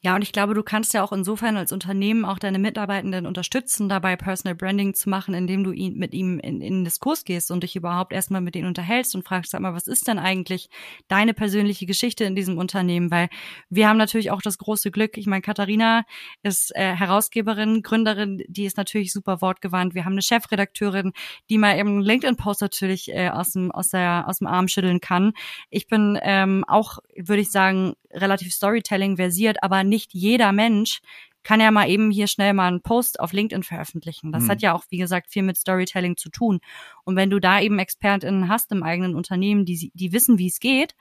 Ja, 0.00 0.14
und 0.14 0.22
ich 0.22 0.30
glaube, 0.30 0.54
du 0.54 0.62
kannst 0.62 0.94
ja 0.94 1.02
auch 1.02 1.10
insofern 1.10 1.56
als 1.56 1.72
Unternehmen 1.72 2.24
auch 2.24 2.38
deine 2.38 2.60
Mitarbeitenden 2.60 3.26
unterstützen, 3.26 3.88
dabei 3.88 4.14
Personal 4.14 4.54
Branding 4.54 4.94
zu 4.94 5.10
machen, 5.10 5.34
indem 5.34 5.64
du 5.64 5.72
ihn, 5.72 5.98
mit 5.98 6.14
ihm 6.14 6.38
in, 6.38 6.60
in 6.60 6.74
den 6.74 6.84
Diskurs 6.84 7.24
gehst 7.24 7.50
und 7.50 7.64
dich 7.64 7.74
überhaupt 7.74 8.12
erstmal 8.12 8.40
mit 8.40 8.54
denen 8.54 8.68
unterhältst 8.68 9.16
und 9.16 9.24
fragst, 9.26 9.50
sag 9.50 9.60
mal, 9.60 9.74
was 9.74 9.88
ist 9.88 10.06
denn 10.06 10.20
eigentlich 10.20 10.68
deine 11.08 11.34
persönliche 11.34 11.84
Geschichte 11.84 12.22
in 12.22 12.36
diesem 12.36 12.58
Unternehmen? 12.58 13.10
Weil 13.10 13.28
wir 13.70 13.88
haben 13.88 13.96
natürlich 13.96 14.30
auch 14.30 14.40
das 14.40 14.58
große 14.58 14.92
Glück, 14.92 15.18
ich 15.18 15.26
meine, 15.26 15.42
Katharina 15.42 16.04
ist 16.44 16.72
äh, 16.76 16.94
Herausgeberin, 16.94 17.82
Gründerin, 17.82 18.44
die 18.46 18.66
ist 18.66 18.76
natürlich 18.76 19.12
super 19.12 19.40
wortgewandt. 19.40 19.96
Wir 19.96 20.04
haben 20.04 20.12
eine 20.12 20.22
Chefredakteurin, 20.22 21.12
die 21.50 21.58
mal 21.58 21.76
eben 21.76 22.02
LinkedIn-Post 22.02 22.60
natürlich 22.60 23.12
äh, 23.12 23.30
aus, 23.30 23.50
dem, 23.50 23.72
aus, 23.72 23.88
der, 23.88 24.28
aus 24.28 24.38
dem 24.38 24.46
Arm 24.46 24.68
schütteln 24.68 25.00
kann. 25.00 25.32
Ich 25.70 25.88
bin 25.88 26.16
ähm, 26.22 26.64
auch, 26.68 26.98
würde 27.16 27.42
ich 27.42 27.50
sagen, 27.50 27.94
relativ 28.12 28.52
Storytelling 28.52 29.16
versiert, 29.16 29.62
aber 29.62 29.84
nicht 29.84 30.12
jeder 30.12 30.52
Mensch 30.52 31.00
kann 31.42 31.60
ja 31.60 31.70
mal 31.70 31.88
eben 31.88 32.10
hier 32.10 32.26
schnell 32.26 32.52
mal 32.52 32.68
einen 32.68 32.82
Post 32.82 33.20
auf 33.20 33.32
LinkedIn 33.32 33.62
veröffentlichen. 33.62 34.32
Das 34.32 34.44
mhm. 34.44 34.48
hat 34.50 34.62
ja 34.62 34.74
auch, 34.74 34.84
wie 34.90 34.98
gesagt, 34.98 35.30
viel 35.30 35.42
mit 35.42 35.56
Storytelling 35.56 36.16
zu 36.16 36.30
tun. 36.30 36.60
Und 37.04 37.16
wenn 37.16 37.30
du 37.30 37.38
da 37.38 37.60
eben 37.60 37.78
ExpertInnen 37.78 38.48
hast 38.48 38.70
im 38.72 38.82
eigenen 38.82 39.14
Unternehmen, 39.14 39.64
die, 39.64 39.90
die 39.94 40.12
wissen, 40.12 40.38
wie 40.38 40.48
es 40.48 40.60
geht, 40.60 40.94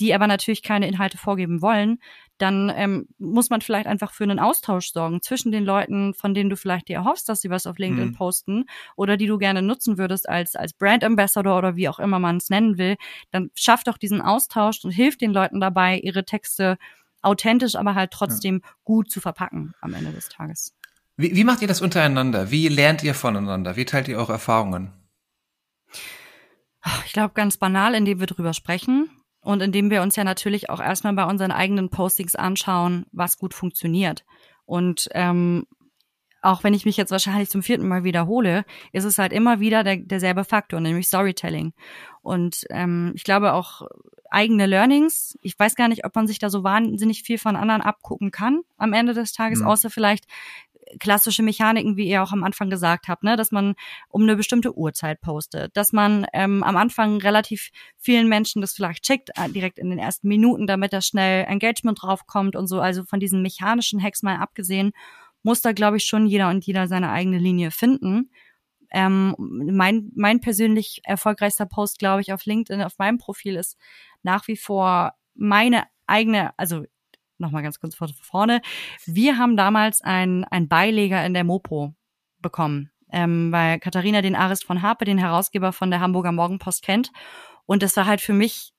die 0.00 0.14
aber 0.14 0.26
natürlich 0.26 0.62
keine 0.62 0.88
Inhalte 0.88 1.18
vorgeben 1.18 1.62
wollen, 1.62 1.98
dann 2.38 2.72
ähm, 2.74 3.06
muss 3.18 3.50
man 3.50 3.60
vielleicht 3.60 3.86
einfach 3.86 4.12
für 4.12 4.24
einen 4.24 4.38
Austausch 4.38 4.92
sorgen 4.92 5.22
zwischen 5.22 5.52
den 5.52 5.64
Leuten, 5.64 6.14
von 6.14 6.34
denen 6.34 6.50
du 6.50 6.56
vielleicht 6.56 6.88
dir 6.88 6.96
erhoffst, 6.96 7.28
dass 7.28 7.40
sie 7.40 7.50
was 7.50 7.66
auf 7.66 7.78
LinkedIn 7.78 8.08
mhm. 8.08 8.14
posten 8.14 8.64
oder 8.96 9.16
die 9.16 9.26
du 9.26 9.38
gerne 9.38 9.62
nutzen 9.62 9.98
würdest 9.98 10.28
als, 10.28 10.56
als 10.56 10.72
Brand 10.72 11.04
Ambassador 11.04 11.56
oder 11.56 11.76
wie 11.76 11.88
auch 11.88 11.98
immer 11.98 12.18
man 12.18 12.38
es 12.38 12.50
nennen 12.50 12.78
will. 12.78 12.96
Dann 13.30 13.50
schaff 13.54 13.84
doch 13.84 13.98
diesen 13.98 14.20
Austausch 14.20 14.84
und 14.84 14.90
hilf 14.90 15.16
den 15.18 15.32
Leuten 15.32 15.60
dabei, 15.60 15.98
ihre 15.98 16.24
Texte 16.24 16.78
authentisch, 17.20 17.76
aber 17.76 17.94
halt 17.94 18.10
trotzdem 18.10 18.60
ja. 18.64 18.70
gut 18.84 19.10
zu 19.10 19.20
verpacken 19.20 19.74
am 19.80 19.94
Ende 19.94 20.10
des 20.10 20.28
Tages. 20.28 20.74
Wie, 21.16 21.36
wie 21.36 21.44
macht 21.44 21.62
ihr 21.62 21.68
das 21.68 21.80
untereinander? 21.80 22.50
Wie 22.50 22.66
lernt 22.68 23.04
ihr 23.04 23.14
voneinander? 23.14 23.76
Wie 23.76 23.84
teilt 23.84 24.08
ihr 24.08 24.16
eure 24.16 24.32
Erfahrungen? 24.32 24.92
Ich 27.06 27.12
glaube 27.12 27.34
ganz 27.34 27.58
banal, 27.58 27.94
indem 27.94 28.18
wir 28.18 28.26
drüber 28.26 28.54
sprechen 28.54 29.08
und 29.42 29.60
indem 29.60 29.90
wir 29.90 30.02
uns 30.02 30.16
ja 30.16 30.24
natürlich 30.24 30.70
auch 30.70 30.80
erstmal 30.80 31.12
bei 31.12 31.24
unseren 31.24 31.50
eigenen 31.50 31.90
Postings 31.90 32.34
anschauen, 32.34 33.06
was 33.12 33.38
gut 33.38 33.54
funktioniert. 33.54 34.24
Und 34.64 35.08
ähm, 35.12 35.66
auch 36.40 36.64
wenn 36.64 36.74
ich 36.74 36.84
mich 36.84 36.96
jetzt 36.96 37.12
wahrscheinlich 37.12 37.50
zum 37.50 37.62
vierten 37.62 37.86
Mal 37.86 38.04
wiederhole, 38.04 38.64
ist 38.92 39.04
es 39.04 39.18
halt 39.18 39.32
immer 39.32 39.60
wieder 39.60 39.84
der, 39.84 39.96
derselbe 39.96 40.44
Faktor, 40.44 40.80
nämlich 40.80 41.06
Storytelling. 41.06 41.72
Und 42.22 42.64
ähm, 42.70 43.12
ich 43.14 43.24
glaube 43.24 43.52
auch 43.52 43.82
eigene 44.30 44.66
Learnings. 44.66 45.38
Ich 45.42 45.58
weiß 45.58 45.74
gar 45.74 45.88
nicht, 45.88 46.04
ob 46.04 46.14
man 46.14 46.26
sich 46.26 46.38
da 46.38 46.50
so 46.50 46.64
wahnsinnig 46.64 47.22
viel 47.22 47.38
von 47.38 47.54
anderen 47.54 47.82
abgucken 47.82 48.30
kann 48.30 48.62
am 48.76 48.92
Ende 48.92 49.14
des 49.14 49.32
Tages, 49.32 49.60
mhm. 49.60 49.66
außer 49.66 49.90
vielleicht 49.90 50.24
klassische 50.98 51.42
Mechaniken, 51.42 51.96
wie 51.96 52.08
ihr 52.08 52.22
auch 52.22 52.32
am 52.32 52.44
Anfang 52.44 52.70
gesagt 52.70 53.08
habt, 53.08 53.22
ne, 53.22 53.36
dass 53.36 53.52
man 53.52 53.74
um 54.08 54.22
eine 54.22 54.36
bestimmte 54.36 54.76
Uhrzeit 54.76 55.20
postet, 55.20 55.76
dass 55.76 55.92
man 55.92 56.26
ähm, 56.32 56.62
am 56.62 56.76
Anfang 56.76 57.18
relativ 57.18 57.70
vielen 57.98 58.28
Menschen 58.28 58.60
das 58.60 58.72
vielleicht 58.72 59.04
checkt, 59.04 59.30
äh, 59.36 59.48
direkt 59.48 59.78
in 59.78 59.90
den 59.90 59.98
ersten 59.98 60.28
Minuten, 60.28 60.66
damit 60.66 60.92
da 60.92 61.00
schnell 61.00 61.44
Engagement 61.44 62.02
draufkommt 62.02 62.56
und 62.56 62.66
so. 62.66 62.80
Also 62.80 63.04
von 63.04 63.20
diesen 63.20 63.42
mechanischen 63.42 64.02
Hacks 64.02 64.22
mal 64.22 64.36
abgesehen, 64.36 64.92
muss 65.42 65.60
da, 65.60 65.72
glaube 65.72 65.96
ich, 65.96 66.04
schon 66.04 66.26
jeder 66.26 66.48
und 66.50 66.64
jeder 66.64 66.86
seine 66.86 67.10
eigene 67.10 67.38
Linie 67.38 67.70
finden. 67.70 68.30
Ähm, 68.90 69.34
mein, 69.38 70.10
mein 70.14 70.40
persönlich 70.40 71.00
erfolgreichster 71.04 71.66
Post, 71.66 71.98
glaube 71.98 72.20
ich, 72.20 72.32
auf 72.32 72.44
LinkedIn, 72.44 72.82
auf 72.82 72.98
meinem 72.98 73.18
Profil 73.18 73.56
ist 73.56 73.76
nach 74.22 74.46
wie 74.48 74.56
vor 74.56 75.14
meine 75.34 75.84
eigene, 76.06 76.56
also 76.58 76.84
nochmal 77.42 77.62
ganz 77.62 77.78
kurz 77.78 77.94
vorne. 78.22 78.62
Wir 79.04 79.36
haben 79.36 79.56
damals 79.56 80.00
ein, 80.00 80.44
ein 80.44 80.68
Beileger 80.68 81.24
in 81.26 81.34
der 81.34 81.44
Mopo 81.44 81.94
bekommen, 82.40 82.90
ähm, 83.12 83.52
weil 83.52 83.78
Katharina 83.78 84.22
den 84.22 84.34
Arist 84.34 84.64
von 84.64 84.80
Harpe, 84.80 85.04
den 85.04 85.18
Herausgeber 85.18 85.72
von 85.72 85.90
der 85.90 86.00
Hamburger 86.00 86.32
Morgenpost 86.32 86.82
kennt. 86.82 87.12
Und 87.66 87.82
das 87.82 87.96
war 87.96 88.06
halt 88.06 88.20
für 88.20 88.32
mich 88.32 88.72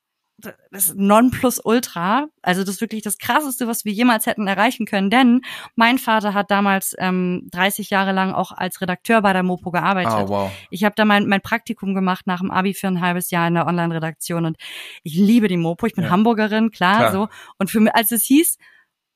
das 0.71 0.93
Nonplusultra, 0.95 2.27
also 2.41 2.63
das 2.63 2.75
ist 2.75 2.81
wirklich 2.81 3.01
das 3.01 3.17
krasseste, 3.17 3.67
was 3.67 3.85
wir 3.85 3.93
jemals 3.93 4.25
hätten 4.25 4.47
erreichen 4.47 4.85
können, 4.85 5.09
denn 5.09 5.41
mein 5.75 5.97
Vater 5.97 6.33
hat 6.33 6.51
damals 6.51 6.95
ähm, 6.99 7.47
30 7.51 7.89
Jahre 7.89 8.11
lang 8.11 8.33
auch 8.33 8.51
als 8.51 8.81
Redakteur 8.81 9.21
bei 9.21 9.33
der 9.33 9.43
Mopo 9.43 9.71
gearbeitet. 9.71 10.25
Oh, 10.25 10.29
wow. 10.29 10.51
Ich 10.69 10.83
habe 10.83 10.95
da 10.95 11.05
mein, 11.05 11.27
mein 11.27 11.41
Praktikum 11.41 11.93
gemacht 11.93 12.27
nach 12.27 12.41
dem 12.41 12.51
Abi 12.51 12.73
für 12.73 12.87
ein 12.87 13.01
halbes 13.01 13.31
Jahr 13.31 13.47
in 13.47 13.53
der 13.53 13.67
Online-Redaktion 13.67 14.45
und 14.45 14.57
ich 15.03 15.15
liebe 15.15 15.47
die 15.47 15.57
Mopo, 15.57 15.85
ich 15.85 15.93
bin 15.93 16.05
ja. 16.05 16.09
Hamburgerin, 16.09 16.71
klar, 16.71 16.97
klar, 16.97 17.11
so. 17.11 17.27
Und 17.57 17.69
für 17.69 17.79
mich, 17.79 17.95
als 17.95 18.11
es 18.11 18.23
hieß, 18.23 18.57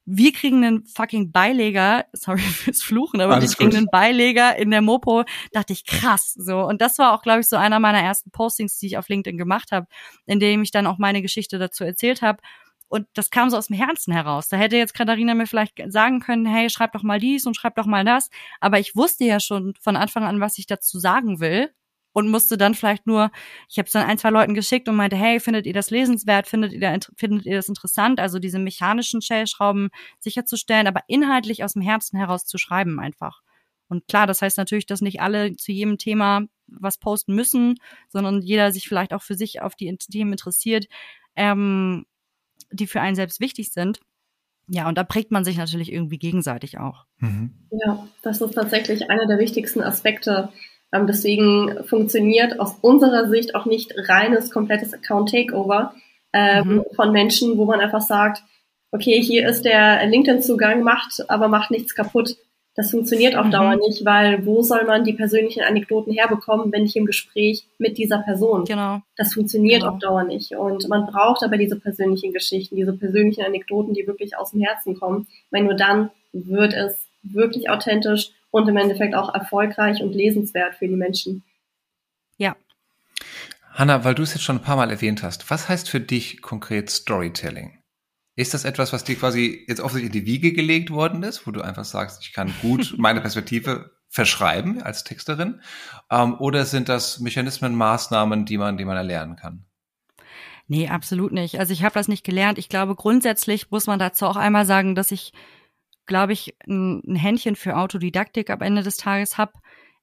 wir 0.09 0.31
kriegen 0.31 0.63
einen 0.63 0.85
fucking 0.85 1.31
Beileger, 1.33 2.05
sorry 2.13 2.39
fürs 2.39 2.81
Fluchen, 2.81 3.19
aber 3.19 3.35
Alles 3.35 3.51
wir 3.51 3.57
kriegen 3.57 3.71
gut. 3.71 3.77
einen 3.77 3.87
Beileger 3.91 4.55
in 4.55 4.71
der 4.71 4.81
Mopo, 4.81 5.25
dachte 5.51 5.73
ich 5.73 5.85
krass, 5.85 6.33
so. 6.33 6.61
Und 6.61 6.81
das 6.81 6.97
war 6.97 7.13
auch, 7.13 7.21
glaube 7.21 7.41
ich, 7.41 7.47
so 7.49 7.57
einer 7.57 7.79
meiner 7.79 8.01
ersten 8.01 8.31
Postings, 8.31 8.79
die 8.79 8.87
ich 8.87 8.97
auf 8.97 9.09
LinkedIn 9.09 9.37
gemacht 9.37 9.71
habe, 9.71 9.87
in 10.25 10.39
dem 10.39 10.63
ich 10.63 10.71
dann 10.71 10.87
auch 10.87 10.97
meine 10.97 11.21
Geschichte 11.21 11.59
dazu 11.59 11.83
erzählt 11.83 12.21
habe. 12.21 12.41
Und 12.87 13.05
das 13.15 13.29
kam 13.31 13.49
so 13.49 13.57
aus 13.57 13.67
dem 13.67 13.75
Herzen 13.75 14.13
heraus. 14.13 14.47
Da 14.47 14.55
hätte 14.55 14.77
jetzt 14.77 14.93
Katharina 14.93 15.35
mir 15.35 15.45
vielleicht 15.45 15.81
sagen 15.91 16.21
können, 16.21 16.45
hey, 16.45 16.69
schreib 16.69 16.93
doch 16.93 17.03
mal 17.03 17.19
dies 17.19 17.45
und 17.45 17.57
schreib 17.57 17.75
doch 17.75 17.85
mal 17.85 18.05
das. 18.05 18.29
Aber 18.61 18.79
ich 18.79 18.95
wusste 18.95 19.25
ja 19.25 19.41
schon 19.41 19.73
von 19.81 19.97
Anfang 19.97 20.23
an, 20.23 20.39
was 20.39 20.57
ich 20.57 20.67
dazu 20.67 20.97
sagen 20.97 21.41
will 21.41 21.69
und 22.17 22.29
musste 22.29 22.57
dann 22.57 22.73
vielleicht 22.73 23.05
nur, 23.05 23.29
ich 23.69 23.77
habe 23.77 23.85
es 23.85 23.91
dann 23.91 24.07
ein, 24.07 24.17
zwei 24.17 24.31
Leuten 24.31 24.55
geschickt 24.55 24.89
und 24.89 24.95
meinte, 24.95 25.15
hey, 25.15 25.39
findet 25.39 25.67
ihr 25.67 25.73
das 25.73 25.91
lesenswert, 25.91 26.47
findet 26.47 26.73
ihr, 26.73 26.79
da, 26.79 26.97
findet 27.15 27.45
ihr 27.45 27.55
das 27.55 27.69
interessant, 27.69 28.19
also 28.19 28.39
diese 28.39 28.57
mechanischen 28.57 29.21
Shellschrauben 29.21 29.89
sicherzustellen, 30.19 30.87
aber 30.87 31.01
inhaltlich 31.05 31.63
aus 31.63 31.73
dem 31.73 31.83
Herzen 31.83 32.17
heraus 32.17 32.47
zu 32.47 32.57
schreiben 32.57 32.99
einfach. 32.99 33.41
Und 33.87 34.07
klar, 34.07 34.25
das 34.25 34.41
heißt 34.41 34.57
natürlich, 34.57 34.87
dass 34.87 35.01
nicht 35.01 35.21
alle 35.21 35.55
zu 35.57 35.71
jedem 35.71 35.99
Thema 35.99 36.41
was 36.65 36.97
posten 36.97 37.35
müssen, 37.35 37.75
sondern 38.09 38.41
jeder 38.41 38.71
sich 38.71 38.87
vielleicht 38.87 39.13
auch 39.13 39.21
für 39.21 39.35
sich 39.35 39.61
auf 39.61 39.75
die 39.75 39.95
Themen 39.97 40.31
interessiert, 40.31 40.87
ähm, 41.35 42.07
die 42.71 42.87
für 42.87 42.99
einen 42.99 43.15
selbst 43.15 43.39
wichtig 43.39 43.69
sind. 43.69 43.99
Ja, 44.67 44.89
und 44.89 44.97
da 44.97 45.03
prägt 45.03 45.29
man 45.29 45.45
sich 45.45 45.57
natürlich 45.57 45.91
irgendwie 45.91 46.17
gegenseitig 46.17 46.79
auch. 46.79 47.05
Mhm. 47.19 47.53
Ja, 47.69 48.07
das 48.23 48.41
ist 48.41 48.55
tatsächlich 48.55 49.07
einer 49.07 49.27
der 49.27 49.37
wichtigsten 49.37 49.83
Aspekte 49.83 50.51
ähm, 50.93 51.07
deswegen 51.07 51.83
funktioniert 51.85 52.59
aus 52.59 52.75
unserer 52.81 53.29
Sicht 53.29 53.55
auch 53.55 53.65
nicht 53.65 53.93
reines, 54.07 54.51
komplettes 54.51 54.93
Account-Takeover 54.93 55.93
ähm, 56.33 56.67
mhm. 56.67 56.85
von 56.95 57.11
Menschen, 57.11 57.57
wo 57.57 57.65
man 57.65 57.79
einfach 57.79 58.01
sagt, 58.01 58.43
okay, 58.91 59.21
hier 59.21 59.47
ist 59.47 59.63
der 59.65 60.05
LinkedIn-Zugang, 60.05 60.83
macht, 60.83 61.29
aber 61.29 61.47
macht 61.47 61.71
nichts 61.71 61.93
kaputt. 61.93 62.37
Das 62.75 62.91
funktioniert 62.91 63.35
auf 63.35 63.47
mhm. 63.47 63.51
Dauer 63.51 63.75
nicht, 63.75 64.05
weil 64.05 64.45
wo 64.45 64.61
soll 64.61 64.85
man 64.85 65.03
die 65.03 65.13
persönlichen 65.13 65.63
Anekdoten 65.63 66.13
herbekommen, 66.13 66.71
wenn 66.71 66.83
nicht 66.83 66.95
im 66.95 67.07
Gespräch 67.07 67.65
mit 67.79 67.97
dieser 67.97 68.19
Person? 68.19 68.65
Genau. 68.65 69.01
Das 69.15 69.33
funktioniert 69.33 69.81
genau. 69.81 69.93
auf 69.93 69.99
Dauer 69.99 70.23
nicht. 70.23 70.55
Und 70.55 70.87
man 70.87 71.07
braucht 71.07 71.43
aber 71.43 71.57
diese 71.57 71.79
persönlichen 71.79 72.33
Geschichten, 72.33 72.75
diese 72.75 72.93
persönlichen 72.93 73.43
Anekdoten, 73.43 73.95
die 73.95 74.05
wirklich 74.05 74.37
aus 74.37 74.51
dem 74.51 74.61
Herzen 74.61 74.97
kommen, 74.97 75.27
weil 75.49 75.63
nur 75.63 75.73
dann 75.73 76.11
wird 76.33 76.73
es 76.73 77.07
wirklich 77.23 77.69
authentisch 77.69 78.31
und 78.51 78.67
im 78.67 78.77
Endeffekt 78.77 79.15
auch 79.15 79.33
erfolgreich 79.33 80.01
und 80.01 80.13
lesenswert 80.13 80.75
für 80.75 80.87
die 80.87 80.95
Menschen. 80.95 81.43
Ja. 82.37 82.55
Hanna, 83.73 84.03
weil 84.03 84.15
du 84.15 84.23
es 84.23 84.33
jetzt 84.33 84.43
schon 84.43 84.57
ein 84.57 84.63
paar 84.63 84.77
Mal 84.77 84.89
erwähnt 84.89 85.23
hast, 85.23 85.49
was 85.49 85.69
heißt 85.69 85.89
für 85.89 85.99
dich 85.99 86.41
konkret 86.41 86.89
Storytelling? 86.89 87.77
Ist 88.35 88.53
das 88.53 88.65
etwas, 88.65 88.93
was 88.93 89.03
dir 89.03 89.15
quasi 89.15 89.65
jetzt 89.67 89.81
offensichtlich 89.81 90.15
in 90.15 90.25
die 90.25 90.31
Wiege 90.31 90.53
gelegt 90.53 90.91
worden 90.91 91.23
ist, 91.23 91.47
wo 91.47 91.51
du 91.51 91.61
einfach 91.61 91.85
sagst, 91.85 92.21
ich 92.21 92.33
kann 92.33 92.53
gut 92.61 92.93
meine 92.97 93.21
Perspektive 93.21 93.91
verschreiben 94.09 94.81
als 94.81 95.03
Texterin? 95.03 95.61
Ähm, 96.11 96.35
oder 96.39 96.65
sind 96.65 96.87
das 96.87 97.19
Mechanismen, 97.19 97.75
Maßnahmen, 97.75 98.45
die 98.45 98.57
man, 98.57 98.77
die 98.77 98.85
man 98.85 98.97
erlernen 98.97 99.35
kann? 99.35 99.65
Nee, 100.67 100.89
absolut 100.89 101.31
nicht. 101.31 101.59
Also 101.59 101.73
ich 101.73 101.83
habe 101.83 101.93
das 101.93 102.07
nicht 102.07 102.25
gelernt. 102.25 102.57
Ich 102.57 102.69
glaube, 102.69 102.95
grundsätzlich 102.95 103.71
muss 103.71 103.87
man 103.87 103.99
dazu 103.99 104.25
auch 104.25 104.35
einmal 104.35 104.65
sagen, 104.65 104.95
dass 104.95 105.11
ich 105.11 105.31
glaube 106.07 106.33
ich, 106.33 106.55
ein, 106.67 107.01
ein 107.05 107.15
Händchen 107.15 107.55
für 107.55 107.77
Autodidaktik 107.77 108.49
am 108.49 108.61
Ende 108.61 108.83
des 108.83 108.97
Tages 108.97 109.37
habe. 109.37 109.53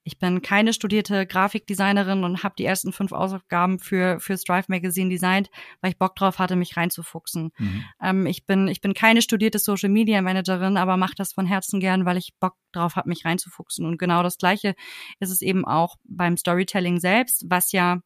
Ich 0.07 0.19
bin 0.19 0.43
keine 0.43 0.75
studierte 0.75 1.27
Grafikdesignerin 1.27 2.25
und 2.25 2.43
habe 2.43 2.55
die 2.59 2.67
ersten 2.67 2.93
fünf 2.93 3.13
Ausgaben 3.13 3.79
für 3.79 4.21
für 4.21 4.37
Strive 4.37 4.67
Magazine 4.69 5.09
designt, 5.09 5.49
weil 5.81 5.93
ich 5.93 5.99
Bock 5.99 6.15
drauf 6.15 6.39
hatte, 6.39 6.57
mich 6.57 6.77
reinzufuchsen. 6.77 7.53
Mhm. 7.57 7.85
Ähm, 8.03 8.27
ich 8.27 8.45
bin 8.45 8.69
ich 8.69 8.83
bin 8.83 8.93
keine 8.93 9.23
studierte 9.23 9.59
Social 9.59 9.89
Media 9.89 10.21
Managerin, 10.21 10.77
aber 10.77 10.99
mache 10.99 11.15
das 11.17 11.33
von 11.33 11.47
Herzen 11.47 11.81
gern, 11.81 12.05
weil 12.05 12.19
ich 12.19 12.35
Bock 12.39 12.55
drauf 12.73 12.97
habe, 12.97 13.09
mich 13.09 13.25
reinzufuchsen. 13.25 13.87
Und 13.87 13.97
genau 13.97 14.23
das 14.23 14.37
Gleiche 14.37 14.75
ist 15.21 15.31
es 15.31 15.41
eben 15.41 15.65
auch 15.65 15.97
beim 16.05 16.37
Storytelling 16.37 17.01
selbst, 17.01 17.47
was 17.49 17.73
ja 17.73 18.01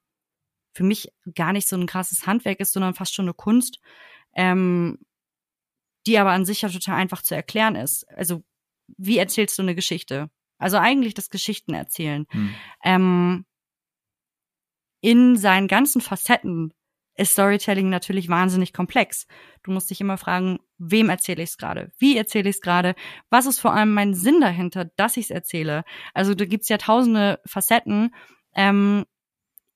für 0.75 0.85
mich 0.85 1.09
gar 1.35 1.53
nicht 1.53 1.69
so 1.69 1.75
ein 1.75 1.87
krasses 1.87 2.29
Handwerk 2.29 2.61
ist, 2.61 2.73
sondern 2.73 2.95
fast 2.95 3.13
schon 3.13 3.25
eine 3.25 3.35
Kunst. 3.35 3.81
Ähm, 4.37 4.99
die 6.07 6.19
aber 6.19 6.31
an 6.33 6.45
sich 6.45 6.63
ja 6.63 6.69
total 6.69 6.97
einfach 6.97 7.23
zu 7.23 7.35
erklären 7.35 7.77
ist. 7.77 8.09
Also, 8.11 8.43
wie 8.97 9.19
erzählst 9.19 9.59
du 9.59 9.63
eine 9.63 9.75
Geschichte? 9.75 10.31
Also 10.59 10.77
eigentlich 10.79 11.15
das 11.15 11.31
Geschichten 11.31 11.75
erzählen. 11.75 12.27
Hm. 12.31 12.55
Ähm, 12.85 13.45
in 15.01 15.37
seinen 15.37 15.69
ganzen 15.69 16.01
Facetten 16.01 16.73
ist 17.19 17.33
Storytelling 17.33 17.89
natürlich 17.89 18.29
wahnsinnig 18.29 18.73
komplex. 18.73 19.27
Du 19.63 19.73
musst 19.73 19.91
dich 19.91 20.01
immer 20.01 20.19
fragen, 20.19 20.61
wem 20.79 21.09
erzähle 21.09 21.43
ich 21.43 21.51
es 21.51 21.57
gerade? 21.57 21.93
Wie 21.99 22.17
erzähle 22.17 22.49
ich 22.49 22.57
es 22.57 22.63
gerade? 22.63 22.95
Was 23.29 23.47
ist 23.47 23.61
vor 23.61 23.75
allem 23.75 23.93
mein 23.93 24.15
Sinn 24.15 24.41
dahinter, 24.41 24.87
dass 24.97 25.17
ich 25.17 25.27
es 25.27 25.31
erzähle? 25.31 25.85
Also 26.15 26.35
da 26.35 26.45
gibt's 26.45 26.69
ja 26.69 26.79
tausende 26.79 27.41
Facetten. 27.45 28.15
Ähm, 28.55 29.05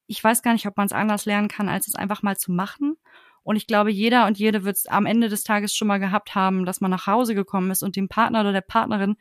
ich 0.07 0.23
weiß 0.23 0.43
gar 0.43 0.53
nicht, 0.53 0.67
ob 0.67 0.77
man 0.77 0.87
es 0.87 0.93
anders 0.93 1.25
lernen 1.25 1.49
kann, 1.49 1.69
als 1.69 1.89
es 1.89 1.95
einfach 1.95 2.23
mal 2.23 2.37
zu 2.37 2.53
machen. 2.53 2.97
Und 3.43 3.57
ich 3.57 3.67
glaube, 3.67 3.91
jeder 3.91 4.27
und 4.27 4.39
jede 4.39 4.65
wird 4.65 4.77
es 4.77 4.87
am 4.87 5.07
Ende 5.07 5.29
des 5.29 5.43
Tages 5.43 5.75
schon 5.75 5.89
mal 5.89 5.99
gehabt 5.99 6.35
haben, 6.35 6.65
dass 6.65 6.81
man 6.81 6.91
nach 6.91 7.07
Hause 7.07 7.35
gekommen 7.35 7.71
ist 7.71 7.83
und 7.83 7.97
dem 7.97 8.09
Partner 8.09 8.41
oder 8.41 8.53
der 8.53 8.61
Partnerin 8.61 9.17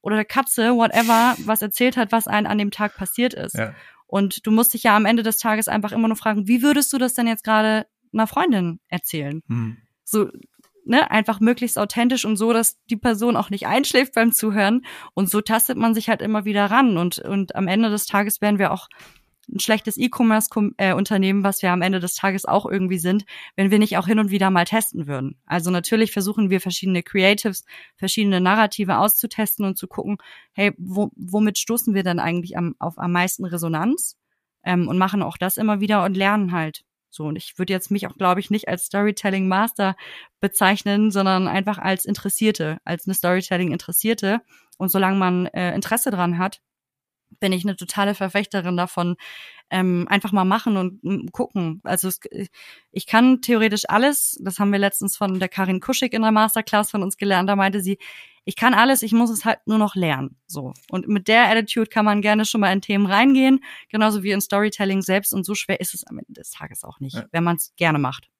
oder 0.00 0.16
der 0.16 0.24
Katze, 0.24 0.74
whatever, 0.74 1.36
was 1.44 1.62
erzählt 1.62 1.96
hat, 1.96 2.12
was 2.12 2.26
einem 2.26 2.46
an 2.46 2.58
dem 2.58 2.70
Tag 2.70 2.96
passiert 2.96 3.34
ist. 3.34 3.54
Ja. 3.54 3.74
Und 4.06 4.46
du 4.46 4.50
musst 4.50 4.72
dich 4.72 4.84
ja 4.84 4.96
am 4.96 5.04
Ende 5.04 5.22
des 5.22 5.36
Tages 5.36 5.68
einfach 5.68 5.92
immer 5.92 6.08
nur 6.08 6.16
fragen, 6.16 6.48
wie 6.48 6.62
würdest 6.62 6.92
du 6.92 6.98
das 6.98 7.12
denn 7.12 7.26
jetzt 7.26 7.44
gerade 7.44 7.86
einer 8.12 8.26
Freundin 8.26 8.80
erzählen? 8.88 9.42
Hm. 9.48 9.76
So, 10.04 10.30
ne, 10.88 11.10
einfach 11.10 11.40
möglichst 11.40 11.78
authentisch 11.78 12.24
und 12.24 12.36
so, 12.36 12.54
dass 12.54 12.82
die 12.86 12.96
Person 12.96 13.36
auch 13.36 13.50
nicht 13.50 13.66
einschläft 13.66 14.14
beim 14.14 14.32
Zuhören. 14.32 14.86
Und 15.12 15.28
so 15.28 15.42
tastet 15.42 15.76
man 15.76 15.94
sich 15.94 16.08
halt 16.08 16.22
immer 16.22 16.46
wieder 16.46 16.66
ran. 16.70 16.96
Und, 16.96 17.18
und 17.18 17.54
am 17.54 17.68
Ende 17.68 17.90
des 17.90 18.06
Tages 18.06 18.40
werden 18.40 18.58
wir 18.58 18.72
auch 18.72 18.88
ein 19.48 19.60
schlechtes 19.60 19.96
E-Commerce-Unternehmen, 19.96 21.44
was 21.44 21.62
wir 21.62 21.72
am 21.72 21.82
Ende 21.82 22.00
des 22.00 22.14
Tages 22.14 22.44
auch 22.44 22.66
irgendwie 22.66 22.98
sind, 22.98 23.24
wenn 23.56 23.70
wir 23.70 23.78
nicht 23.78 23.96
auch 23.96 24.06
hin 24.06 24.18
und 24.18 24.30
wieder 24.30 24.50
mal 24.50 24.64
testen 24.64 25.06
würden. 25.06 25.40
Also 25.46 25.70
natürlich 25.70 26.12
versuchen 26.12 26.50
wir 26.50 26.60
verschiedene 26.60 27.02
Creatives, 27.02 27.64
verschiedene 27.96 28.40
Narrative 28.40 28.98
auszutesten 28.98 29.64
und 29.64 29.78
zu 29.78 29.88
gucken, 29.88 30.18
hey, 30.52 30.72
wo, 30.78 31.10
womit 31.16 31.58
stoßen 31.58 31.94
wir 31.94 32.02
dann 32.02 32.18
eigentlich 32.18 32.56
am, 32.56 32.74
auf 32.78 32.98
am 32.98 33.12
meisten 33.12 33.44
Resonanz? 33.44 34.16
Ähm, 34.64 34.88
und 34.88 34.98
machen 34.98 35.22
auch 35.22 35.36
das 35.36 35.56
immer 35.56 35.80
wieder 35.80 36.04
und 36.04 36.16
lernen 36.16 36.52
halt. 36.52 36.82
So, 37.10 37.24
und 37.24 37.36
ich 37.36 37.58
würde 37.58 37.72
jetzt 37.72 37.90
mich 37.90 38.06
auch, 38.06 38.16
glaube 38.16 38.40
ich, 38.40 38.50
nicht 38.50 38.68
als 38.68 38.86
Storytelling 38.86 39.48
Master 39.48 39.96
bezeichnen, 40.40 41.10
sondern 41.10 41.48
einfach 41.48 41.78
als 41.78 42.04
Interessierte, 42.04 42.78
als 42.84 43.06
eine 43.06 43.14
Storytelling-Interessierte. 43.14 44.40
Und 44.76 44.90
solange 44.90 45.16
man 45.16 45.46
äh, 45.46 45.74
Interesse 45.74 46.10
dran 46.10 46.38
hat, 46.38 46.60
bin 47.40 47.52
ich 47.52 47.64
eine 47.64 47.76
totale 47.76 48.14
Verfechterin 48.14 48.76
davon, 48.76 49.16
ähm, 49.70 50.06
einfach 50.08 50.32
mal 50.32 50.44
machen 50.44 50.76
und 50.76 51.04
mm, 51.04 51.26
gucken. 51.32 51.80
Also 51.84 52.08
es, 52.08 52.20
ich 52.90 53.06
kann 53.06 53.42
theoretisch 53.42 53.84
alles, 53.88 54.38
das 54.42 54.58
haben 54.58 54.72
wir 54.72 54.78
letztens 54.78 55.16
von 55.16 55.38
der 55.38 55.48
Karin 55.48 55.80
Kuschig 55.80 56.12
in 56.12 56.22
der 56.22 56.32
Masterclass 56.32 56.90
von 56.90 57.02
uns 57.02 57.16
gelernt, 57.16 57.48
da 57.48 57.56
meinte 57.56 57.80
sie, 57.80 57.98
ich 58.44 58.56
kann 58.56 58.72
alles, 58.72 59.02
ich 59.02 59.12
muss 59.12 59.28
es 59.28 59.44
halt 59.44 59.58
nur 59.66 59.76
noch 59.76 59.94
lernen. 59.94 60.36
So. 60.46 60.72
Und 60.90 61.06
mit 61.06 61.28
der 61.28 61.50
Attitude 61.50 61.90
kann 61.90 62.06
man 62.06 62.22
gerne 62.22 62.46
schon 62.46 62.62
mal 62.62 62.72
in 62.72 62.80
Themen 62.80 63.04
reingehen, 63.04 63.60
genauso 63.90 64.22
wie 64.22 64.30
in 64.30 64.40
Storytelling 64.40 65.02
selbst. 65.02 65.34
Und 65.34 65.44
so 65.44 65.54
schwer 65.54 65.80
ist 65.80 65.92
es 65.92 66.06
am 66.06 66.18
Ende 66.18 66.32
des 66.32 66.50
Tages 66.50 66.82
auch 66.82 66.98
nicht, 66.98 67.16
ja. 67.16 67.26
wenn 67.30 67.44
man 67.44 67.56
es 67.56 67.74
gerne 67.76 67.98
macht. 67.98 68.30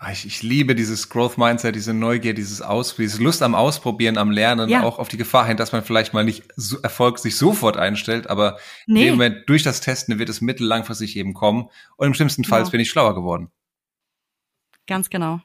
Ah, 0.00 0.12
ich, 0.12 0.24
ich 0.24 0.44
liebe 0.44 0.76
dieses 0.76 1.08
Growth 1.08 1.38
Mindset, 1.38 1.74
diese 1.74 1.92
Neugier, 1.92 2.32
dieses 2.32 2.62
Aus, 2.62 2.94
diese 2.94 3.20
Lust 3.20 3.42
am 3.42 3.56
Ausprobieren, 3.56 4.16
am 4.16 4.30
Lernen, 4.30 4.68
ja. 4.68 4.84
auch 4.84 5.00
auf 5.00 5.08
die 5.08 5.16
Gefahr 5.16 5.44
hin, 5.44 5.56
dass 5.56 5.72
man 5.72 5.82
vielleicht 5.82 6.14
mal 6.14 6.22
nicht 6.22 6.44
so 6.54 6.78
Erfolg 6.82 7.18
sich 7.18 7.36
sofort 7.36 7.76
einstellt, 7.76 8.30
aber 8.30 8.58
nee. 8.86 9.00
in 9.00 9.06
dem 9.06 9.14
Moment 9.14 9.48
durch 9.48 9.64
das 9.64 9.80
Testen 9.80 10.20
wird 10.20 10.28
es 10.28 10.40
mittellangfristig 10.40 11.16
eben 11.16 11.34
kommen 11.34 11.68
und 11.96 12.06
im 12.06 12.14
schlimmsten 12.14 12.44
Fall 12.44 12.62
ja. 12.62 12.68
bin 12.68 12.78
ich 12.78 12.90
schlauer 12.90 13.16
geworden. 13.16 13.50
Ganz 14.86 15.10
genau. 15.10 15.40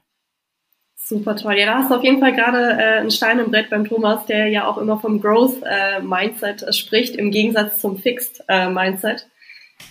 Super 0.94 1.34
toll. 1.34 1.58
Ja, 1.58 1.66
da 1.66 1.78
hast 1.78 1.90
du 1.90 1.96
auf 1.96 2.04
jeden 2.04 2.20
Fall 2.20 2.32
gerade 2.32 2.80
äh, 2.80 3.00
einen 3.00 3.10
Stein 3.10 3.40
im 3.40 3.50
Brett 3.50 3.70
beim 3.70 3.84
Thomas, 3.84 4.24
der 4.26 4.46
ja 4.46 4.68
auch 4.68 4.78
immer 4.78 5.00
vom 5.00 5.20
Growth 5.20 5.62
äh, 5.64 6.00
Mindset 6.00 6.62
äh, 6.62 6.72
spricht, 6.72 7.16
im 7.16 7.32
Gegensatz 7.32 7.80
zum 7.80 7.98
Fixed 7.98 8.44
äh, 8.46 8.70
Mindset. 8.70 9.28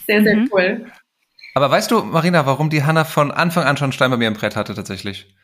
Sehr, 0.07 0.23
sehr 0.23 0.37
mhm. 0.37 0.49
cool. 0.53 0.85
Aber 1.53 1.69
weißt 1.69 1.91
du, 1.91 2.03
Marina, 2.03 2.45
warum 2.45 2.69
die 2.69 2.83
Hanna 2.83 3.03
von 3.03 3.31
Anfang 3.31 3.65
an 3.65 3.77
schon 3.77 3.91
Stein 3.91 4.11
bei 4.11 4.17
mir 4.17 4.27
im 4.27 4.33
Brett 4.33 4.55
hatte 4.55 4.73
tatsächlich? 4.73 5.35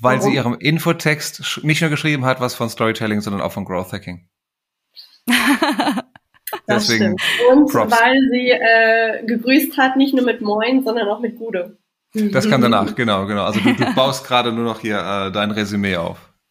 Weil 0.00 0.18
Warum? 0.18 0.30
sie 0.30 0.36
ihrem 0.36 0.54
Infotext 0.58 1.60
nicht 1.62 1.82
nur 1.82 1.90
geschrieben 1.90 2.24
hat, 2.24 2.40
was 2.40 2.54
von 2.54 2.70
Storytelling, 2.70 3.20
sondern 3.20 3.42
auch 3.42 3.52
von 3.52 3.66
Growth 3.66 3.92
Hacking. 3.92 4.26
Deswegen 6.68 7.18
stimmt. 7.18 7.22
Und 7.52 7.70
Props. 7.70 7.92
weil 7.92 8.16
sie 8.30 8.50
äh, 8.50 9.24
gegrüßt 9.26 9.76
hat, 9.76 9.96
nicht 9.96 10.14
nur 10.14 10.24
mit 10.24 10.40
Moin, 10.40 10.82
sondern 10.82 11.08
auch 11.08 11.20
mit 11.20 11.36
Gude. 11.36 11.76
Das 12.12 12.48
kam 12.48 12.60
danach, 12.60 12.94
genau, 12.96 13.26
genau. 13.26 13.44
Also 13.44 13.60
du, 13.60 13.72
du 13.72 13.94
baust 13.94 14.26
gerade 14.26 14.50
nur 14.52 14.64
noch 14.64 14.80
hier 14.80 14.98
äh, 14.98 15.30
dein 15.30 15.52
Resümee 15.52 15.96
auf. 15.96 16.32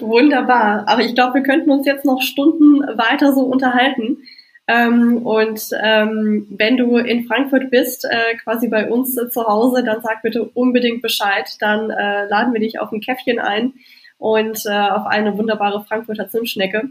Wunderbar. 0.00 0.86
Aber 0.86 1.00
ich 1.02 1.14
glaube, 1.14 1.34
wir 1.34 1.42
könnten 1.42 1.70
uns 1.70 1.86
jetzt 1.86 2.04
noch 2.04 2.22
Stunden 2.22 2.82
weiter 2.96 3.32
so 3.34 3.40
unterhalten. 3.40 4.18
Ähm, 4.66 5.18
und 5.26 5.68
ähm, 5.82 6.46
wenn 6.50 6.76
du 6.76 6.96
in 6.96 7.26
Frankfurt 7.26 7.70
bist, 7.70 8.06
äh, 8.06 8.36
quasi 8.42 8.68
bei 8.68 8.88
uns 8.88 9.16
äh, 9.18 9.28
zu 9.28 9.44
Hause, 9.44 9.84
dann 9.84 10.00
sag 10.02 10.22
bitte 10.22 10.44
unbedingt 10.44 11.02
Bescheid. 11.02 11.48
Dann 11.60 11.90
äh, 11.90 12.26
laden 12.26 12.54
wir 12.54 12.60
dich 12.60 12.80
auf 12.80 12.90
ein 12.90 13.00
Käffchen 13.00 13.38
ein 13.38 13.74
und 14.16 14.64
äh, 14.64 14.88
auf 14.88 15.06
eine 15.06 15.36
wunderbare 15.36 15.84
Frankfurter 15.84 16.28
Zimtschnecke. 16.28 16.90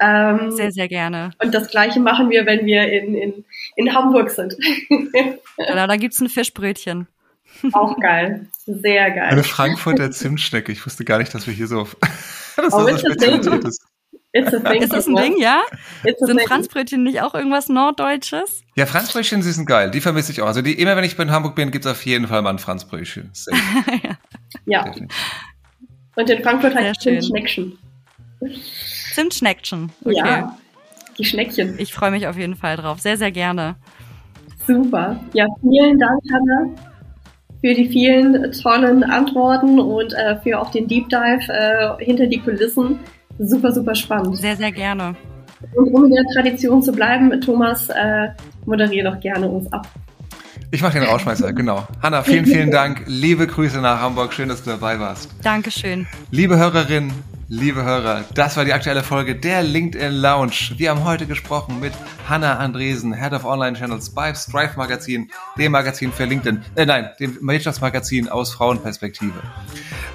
Ähm, 0.00 0.50
sehr, 0.50 0.72
sehr 0.72 0.88
gerne. 0.88 1.30
Und 1.42 1.54
das 1.54 1.70
gleiche 1.70 2.00
machen 2.00 2.30
wir, 2.30 2.46
wenn 2.46 2.66
wir 2.66 2.90
in, 2.90 3.14
in, 3.14 3.44
in 3.76 3.94
Hamburg 3.94 4.30
sind. 4.30 4.56
genau, 4.88 5.86
da 5.86 5.96
gibt's 5.96 6.20
ein 6.20 6.28
Fischbrötchen. 6.28 7.06
Auch 7.72 7.98
geil. 8.00 8.46
Sehr 8.64 9.10
geil. 9.10 9.28
Eine 9.28 9.44
Frankfurter 9.44 10.10
Zimtschnecke. 10.10 10.72
Ich 10.72 10.84
wusste 10.84 11.04
gar 11.04 11.18
nicht, 11.18 11.32
dass 11.34 11.46
wir 11.46 11.54
hier 11.54 11.66
so 11.66 11.80
auf 11.80 11.96
das 12.56 12.72
oh, 12.72 12.88
so 12.88 12.98
Spezialität 12.98 13.64
ist. 13.64 13.86
It's 14.36 14.52
a 14.52 14.60
thing. 14.60 14.82
Ist 14.82 14.92
das 14.92 15.06
ein 15.06 15.16
Ding, 15.16 15.38
ja? 15.38 15.62
Sind 16.18 16.40
Franzbrötchen 16.42 17.02
nicht 17.02 17.22
auch 17.22 17.34
irgendwas 17.34 17.68
Norddeutsches? 17.68 18.62
Ja, 18.74 18.84
Franzbrötchen, 18.84 19.42
sie 19.42 19.52
sind 19.52 19.66
geil. 19.66 19.90
Die 19.90 20.00
vermisse 20.00 20.32
ich 20.32 20.42
auch. 20.42 20.46
Also 20.46 20.60
die, 20.60 20.74
immer 20.74 20.96
wenn 20.96 21.04
ich 21.04 21.18
in 21.18 21.30
Hamburg 21.30 21.54
bin, 21.54 21.70
gibt's 21.70 21.86
auf 21.86 22.04
jeden 22.04 22.26
Fall 22.26 22.42
mal 22.42 22.50
ein 22.50 22.58
Franzbrötchen. 22.58 23.32
ja. 24.66 24.84
ja. 24.84 24.94
Und 26.16 26.30
in 26.30 26.42
Frankfurt 26.42 26.74
heißt 26.74 26.98
es 26.98 27.02
Zimtschneckchen. 27.02 27.78
Zimtschneckchen. 29.14 29.90
Okay. 30.04 30.16
Ja, 30.16 30.58
die 31.18 31.24
Schneckchen. 31.24 31.78
Ich 31.78 31.94
freue 31.94 32.10
mich 32.10 32.26
auf 32.26 32.36
jeden 32.36 32.56
Fall 32.56 32.76
drauf. 32.76 33.00
Sehr, 33.00 33.16
sehr 33.16 33.32
gerne. 33.32 33.76
Super. 34.66 35.18
Ja, 35.32 35.46
vielen 35.62 35.98
Dank, 35.98 36.20
Hanna, 36.30 36.74
für 37.62 37.74
die 37.74 37.88
vielen 37.88 38.52
tollen 38.52 39.02
Antworten 39.04 39.80
und 39.80 40.12
äh, 40.12 40.36
für 40.42 40.60
auch 40.60 40.70
den 40.70 40.88
Deep 40.88 41.08
Dive 41.08 41.48
äh, 41.48 42.04
hinter 42.04 42.26
die 42.26 42.40
Kulissen. 42.40 42.98
Super, 43.38 43.72
super 43.72 43.94
spannend. 43.94 44.36
Sehr, 44.36 44.56
sehr 44.56 44.72
gerne. 44.72 45.14
Und 45.74 45.92
um 45.92 46.04
in 46.04 46.12
der 46.12 46.24
Tradition 46.34 46.82
zu 46.82 46.92
bleiben, 46.92 47.40
Thomas, 47.40 47.88
äh, 47.88 48.28
moderiere 48.64 49.10
doch 49.10 49.20
gerne 49.20 49.48
uns 49.48 49.72
ab. 49.72 49.88
Ich 50.70 50.82
mache 50.82 50.98
den 50.98 51.08
Rauschmeißer, 51.08 51.52
genau. 51.52 51.86
Hanna, 52.02 52.22
vielen, 52.22 52.44
vielen 52.44 52.70
Dank. 52.70 53.04
Liebe 53.06 53.46
Grüße 53.46 53.80
nach 53.80 54.00
Hamburg. 54.00 54.32
Schön, 54.32 54.48
dass 54.48 54.62
du 54.62 54.70
dabei 54.70 54.98
warst. 54.98 55.30
Dankeschön. 55.42 56.06
Liebe 56.30 56.58
Hörerinnen, 56.58 57.12
Liebe 57.48 57.84
Hörer, 57.84 58.24
das 58.34 58.56
war 58.56 58.64
die 58.64 58.72
aktuelle 58.72 59.04
Folge 59.04 59.36
der 59.36 59.62
LinkedIn 59.62 60.10
Lounge. 60.14 60.72
Wir 60.78 60.90
haben 60.90 61.04
heute 61.04 61.26
gesprochen 61.26 61.78
mit 61.78 61.92
Hanna 62.28 62.56
Andresen, 62.56 63.12
Head 63.12 63.34
of 63.34 63.44
Online 63.44 63.78
Channels 63.78 64.10
bei 64.10 64.34
Strive 64.34 64.72
Magazin, 64.76 65.30
dem 65.56 65.70
Magazin 65.70 66.10
für 66.10 66.24
LinkedIn, 66.24 66.64
äh, 66.74 66.84
nein, 66.84 67.10
dem 67.20 67.38
Wirtschaftsmagazin 67.40 68.28
aus 68.28 68.52
Frauenperspektive. 68.52 69.38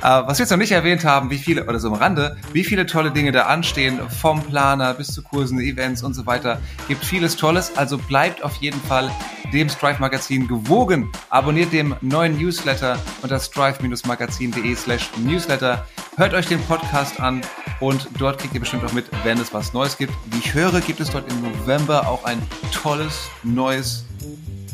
Äh, 0.01 0.03
was 0.03 0.39
wir 0.39 0.43
jetzt 0.43 0.51
noch 0.51 0.57
nicht 0.57 0.73
erwähnt 0.73 1.05
haben, 1.05 1.29
wie 1.29 1.37
viele, 1.37 1.65
oder 1.67 1.79
so 1.79 1.87
am 1.87 1.93
Rande, 1.93 2.35
wie 2.51 2.65
viele 2.65 2.85
tolle 2.85 3.11
Dinge 3.11 3.31
da 3.31 3.43
anstehen, 3.43 4.01
vom 4.09 4.43
Planer 4.43 4.93
bis 4.93 5.07
zu 5.07 5.23
Kursen, 5.23 5.61
Events 5.61 6.03
und 6.03 6.13
so 6.13 6.25
weiter, 6.25 6.59
gibt 6.89 7.05
vieles 7.05 7.37
Tolles, 7.37 7.77
also 7.77 7.97
bleibt 7.97 8.43
auf 8.43 8.55
jeden 8.55 8.81
Fall 8.81 9.09
dem 9.51 9.69
Strive 9.69 9.99
Magazin 9.99 10.47
gewogen. 10.47 11.11
Abonniert 11.29 11.73
dem 11.73 11.95
neuen 12.01 12.37
Newsletter 12.37 12.97
unter 13.21 13.39
strive-magazin.de 13.39 14.75
slash 14.75 15.09
newsletter. 15.17 15.85
Hört 16.17 16.33
euch 16.33 16.47
den 16.47 16.61
Podcast 16.63 17.19
an 17.19 17.41
und 17.79 18.07
dort 18.17 18.39
kriegt 18.39 18.53
ihr 18.53 18.59
bestimmt 18.59 18.83
auch 18.83 18.93
mit, 18.93 19.05
wenn 19.23 19.37
es 19.39 19.53
was 19.53 19.73
Neues 19.73 19.97
gibt. 19.97 20.13
Wie 20.31 20.39
ich 20.39 20.53
höre, 20.53 20.81
gibt 20.81 20.99
es 20.99 21.09
dort 21.09 21.31
im 21.31 21.41
November 21.41 22.07
auch 22.07 22.23
ein 22.23 22.41
tolles, 22.71 23.29
neues 23.43 24.05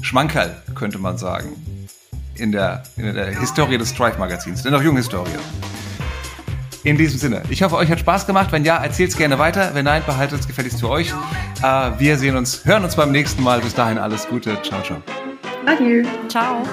Schmankerl, 0.01 0.61
könnte 0.75 0.99
man 0.99 1.17
sagen. 1.17 1.49
In 2.35 2.51
der, 2.51 2.83
in 2.97 3.13
der 3.13 3.39
Historie 3.39 3.77
des 3.77 3.89
Strive-Magazins, 3.89 4.61
der 4.61 4.71
noch 4.71 4.83
jungen 4.83 4.97
Historie. 4.97 5.31
In 6.83 6.97
diesem 6.97 7.19
Sinne, 7.19 7.43
ich 7.49 7.63
hoffe, 7.63 7.75
euch 7.75 7.89
hat 7.91 7.99
Spaß 7.99 8.27
gemacht. 8.27 8.51
Wenn 8.51 8.63
ja, 8.63 8.77
erzählt 8.77 9.09
es 9.09 9.17
gerne 9.17 9.39
weiter. 9.39 9.71
Wenn 9.73 9.85
nein, 9.85 10.03
behaltet 10.05 10.39
es 10.39 10.47
gefälligst 10.47 10.79
für 10.79 10.89
euch. 10.89 11.13
Äh, 11.63 11.91
wir 11.99 12.17
sehen 12.17 12.35
uns, 12.35 12.65
hören 12.65 12.83
uns 12.83 12.95
beim 12.95 13.11
nächsten 13.11 13.43
Mal. 13.43 13.59
Bis 13.61 13.73
dahin 13.73 13.97
alles 13.97 14.27
Gute. 14.27 14.57
Ciao, 14.61 14.81
ciao. 14.81 15.01
Adieu. 15.65 16.03
Ciao. 16.27 16.63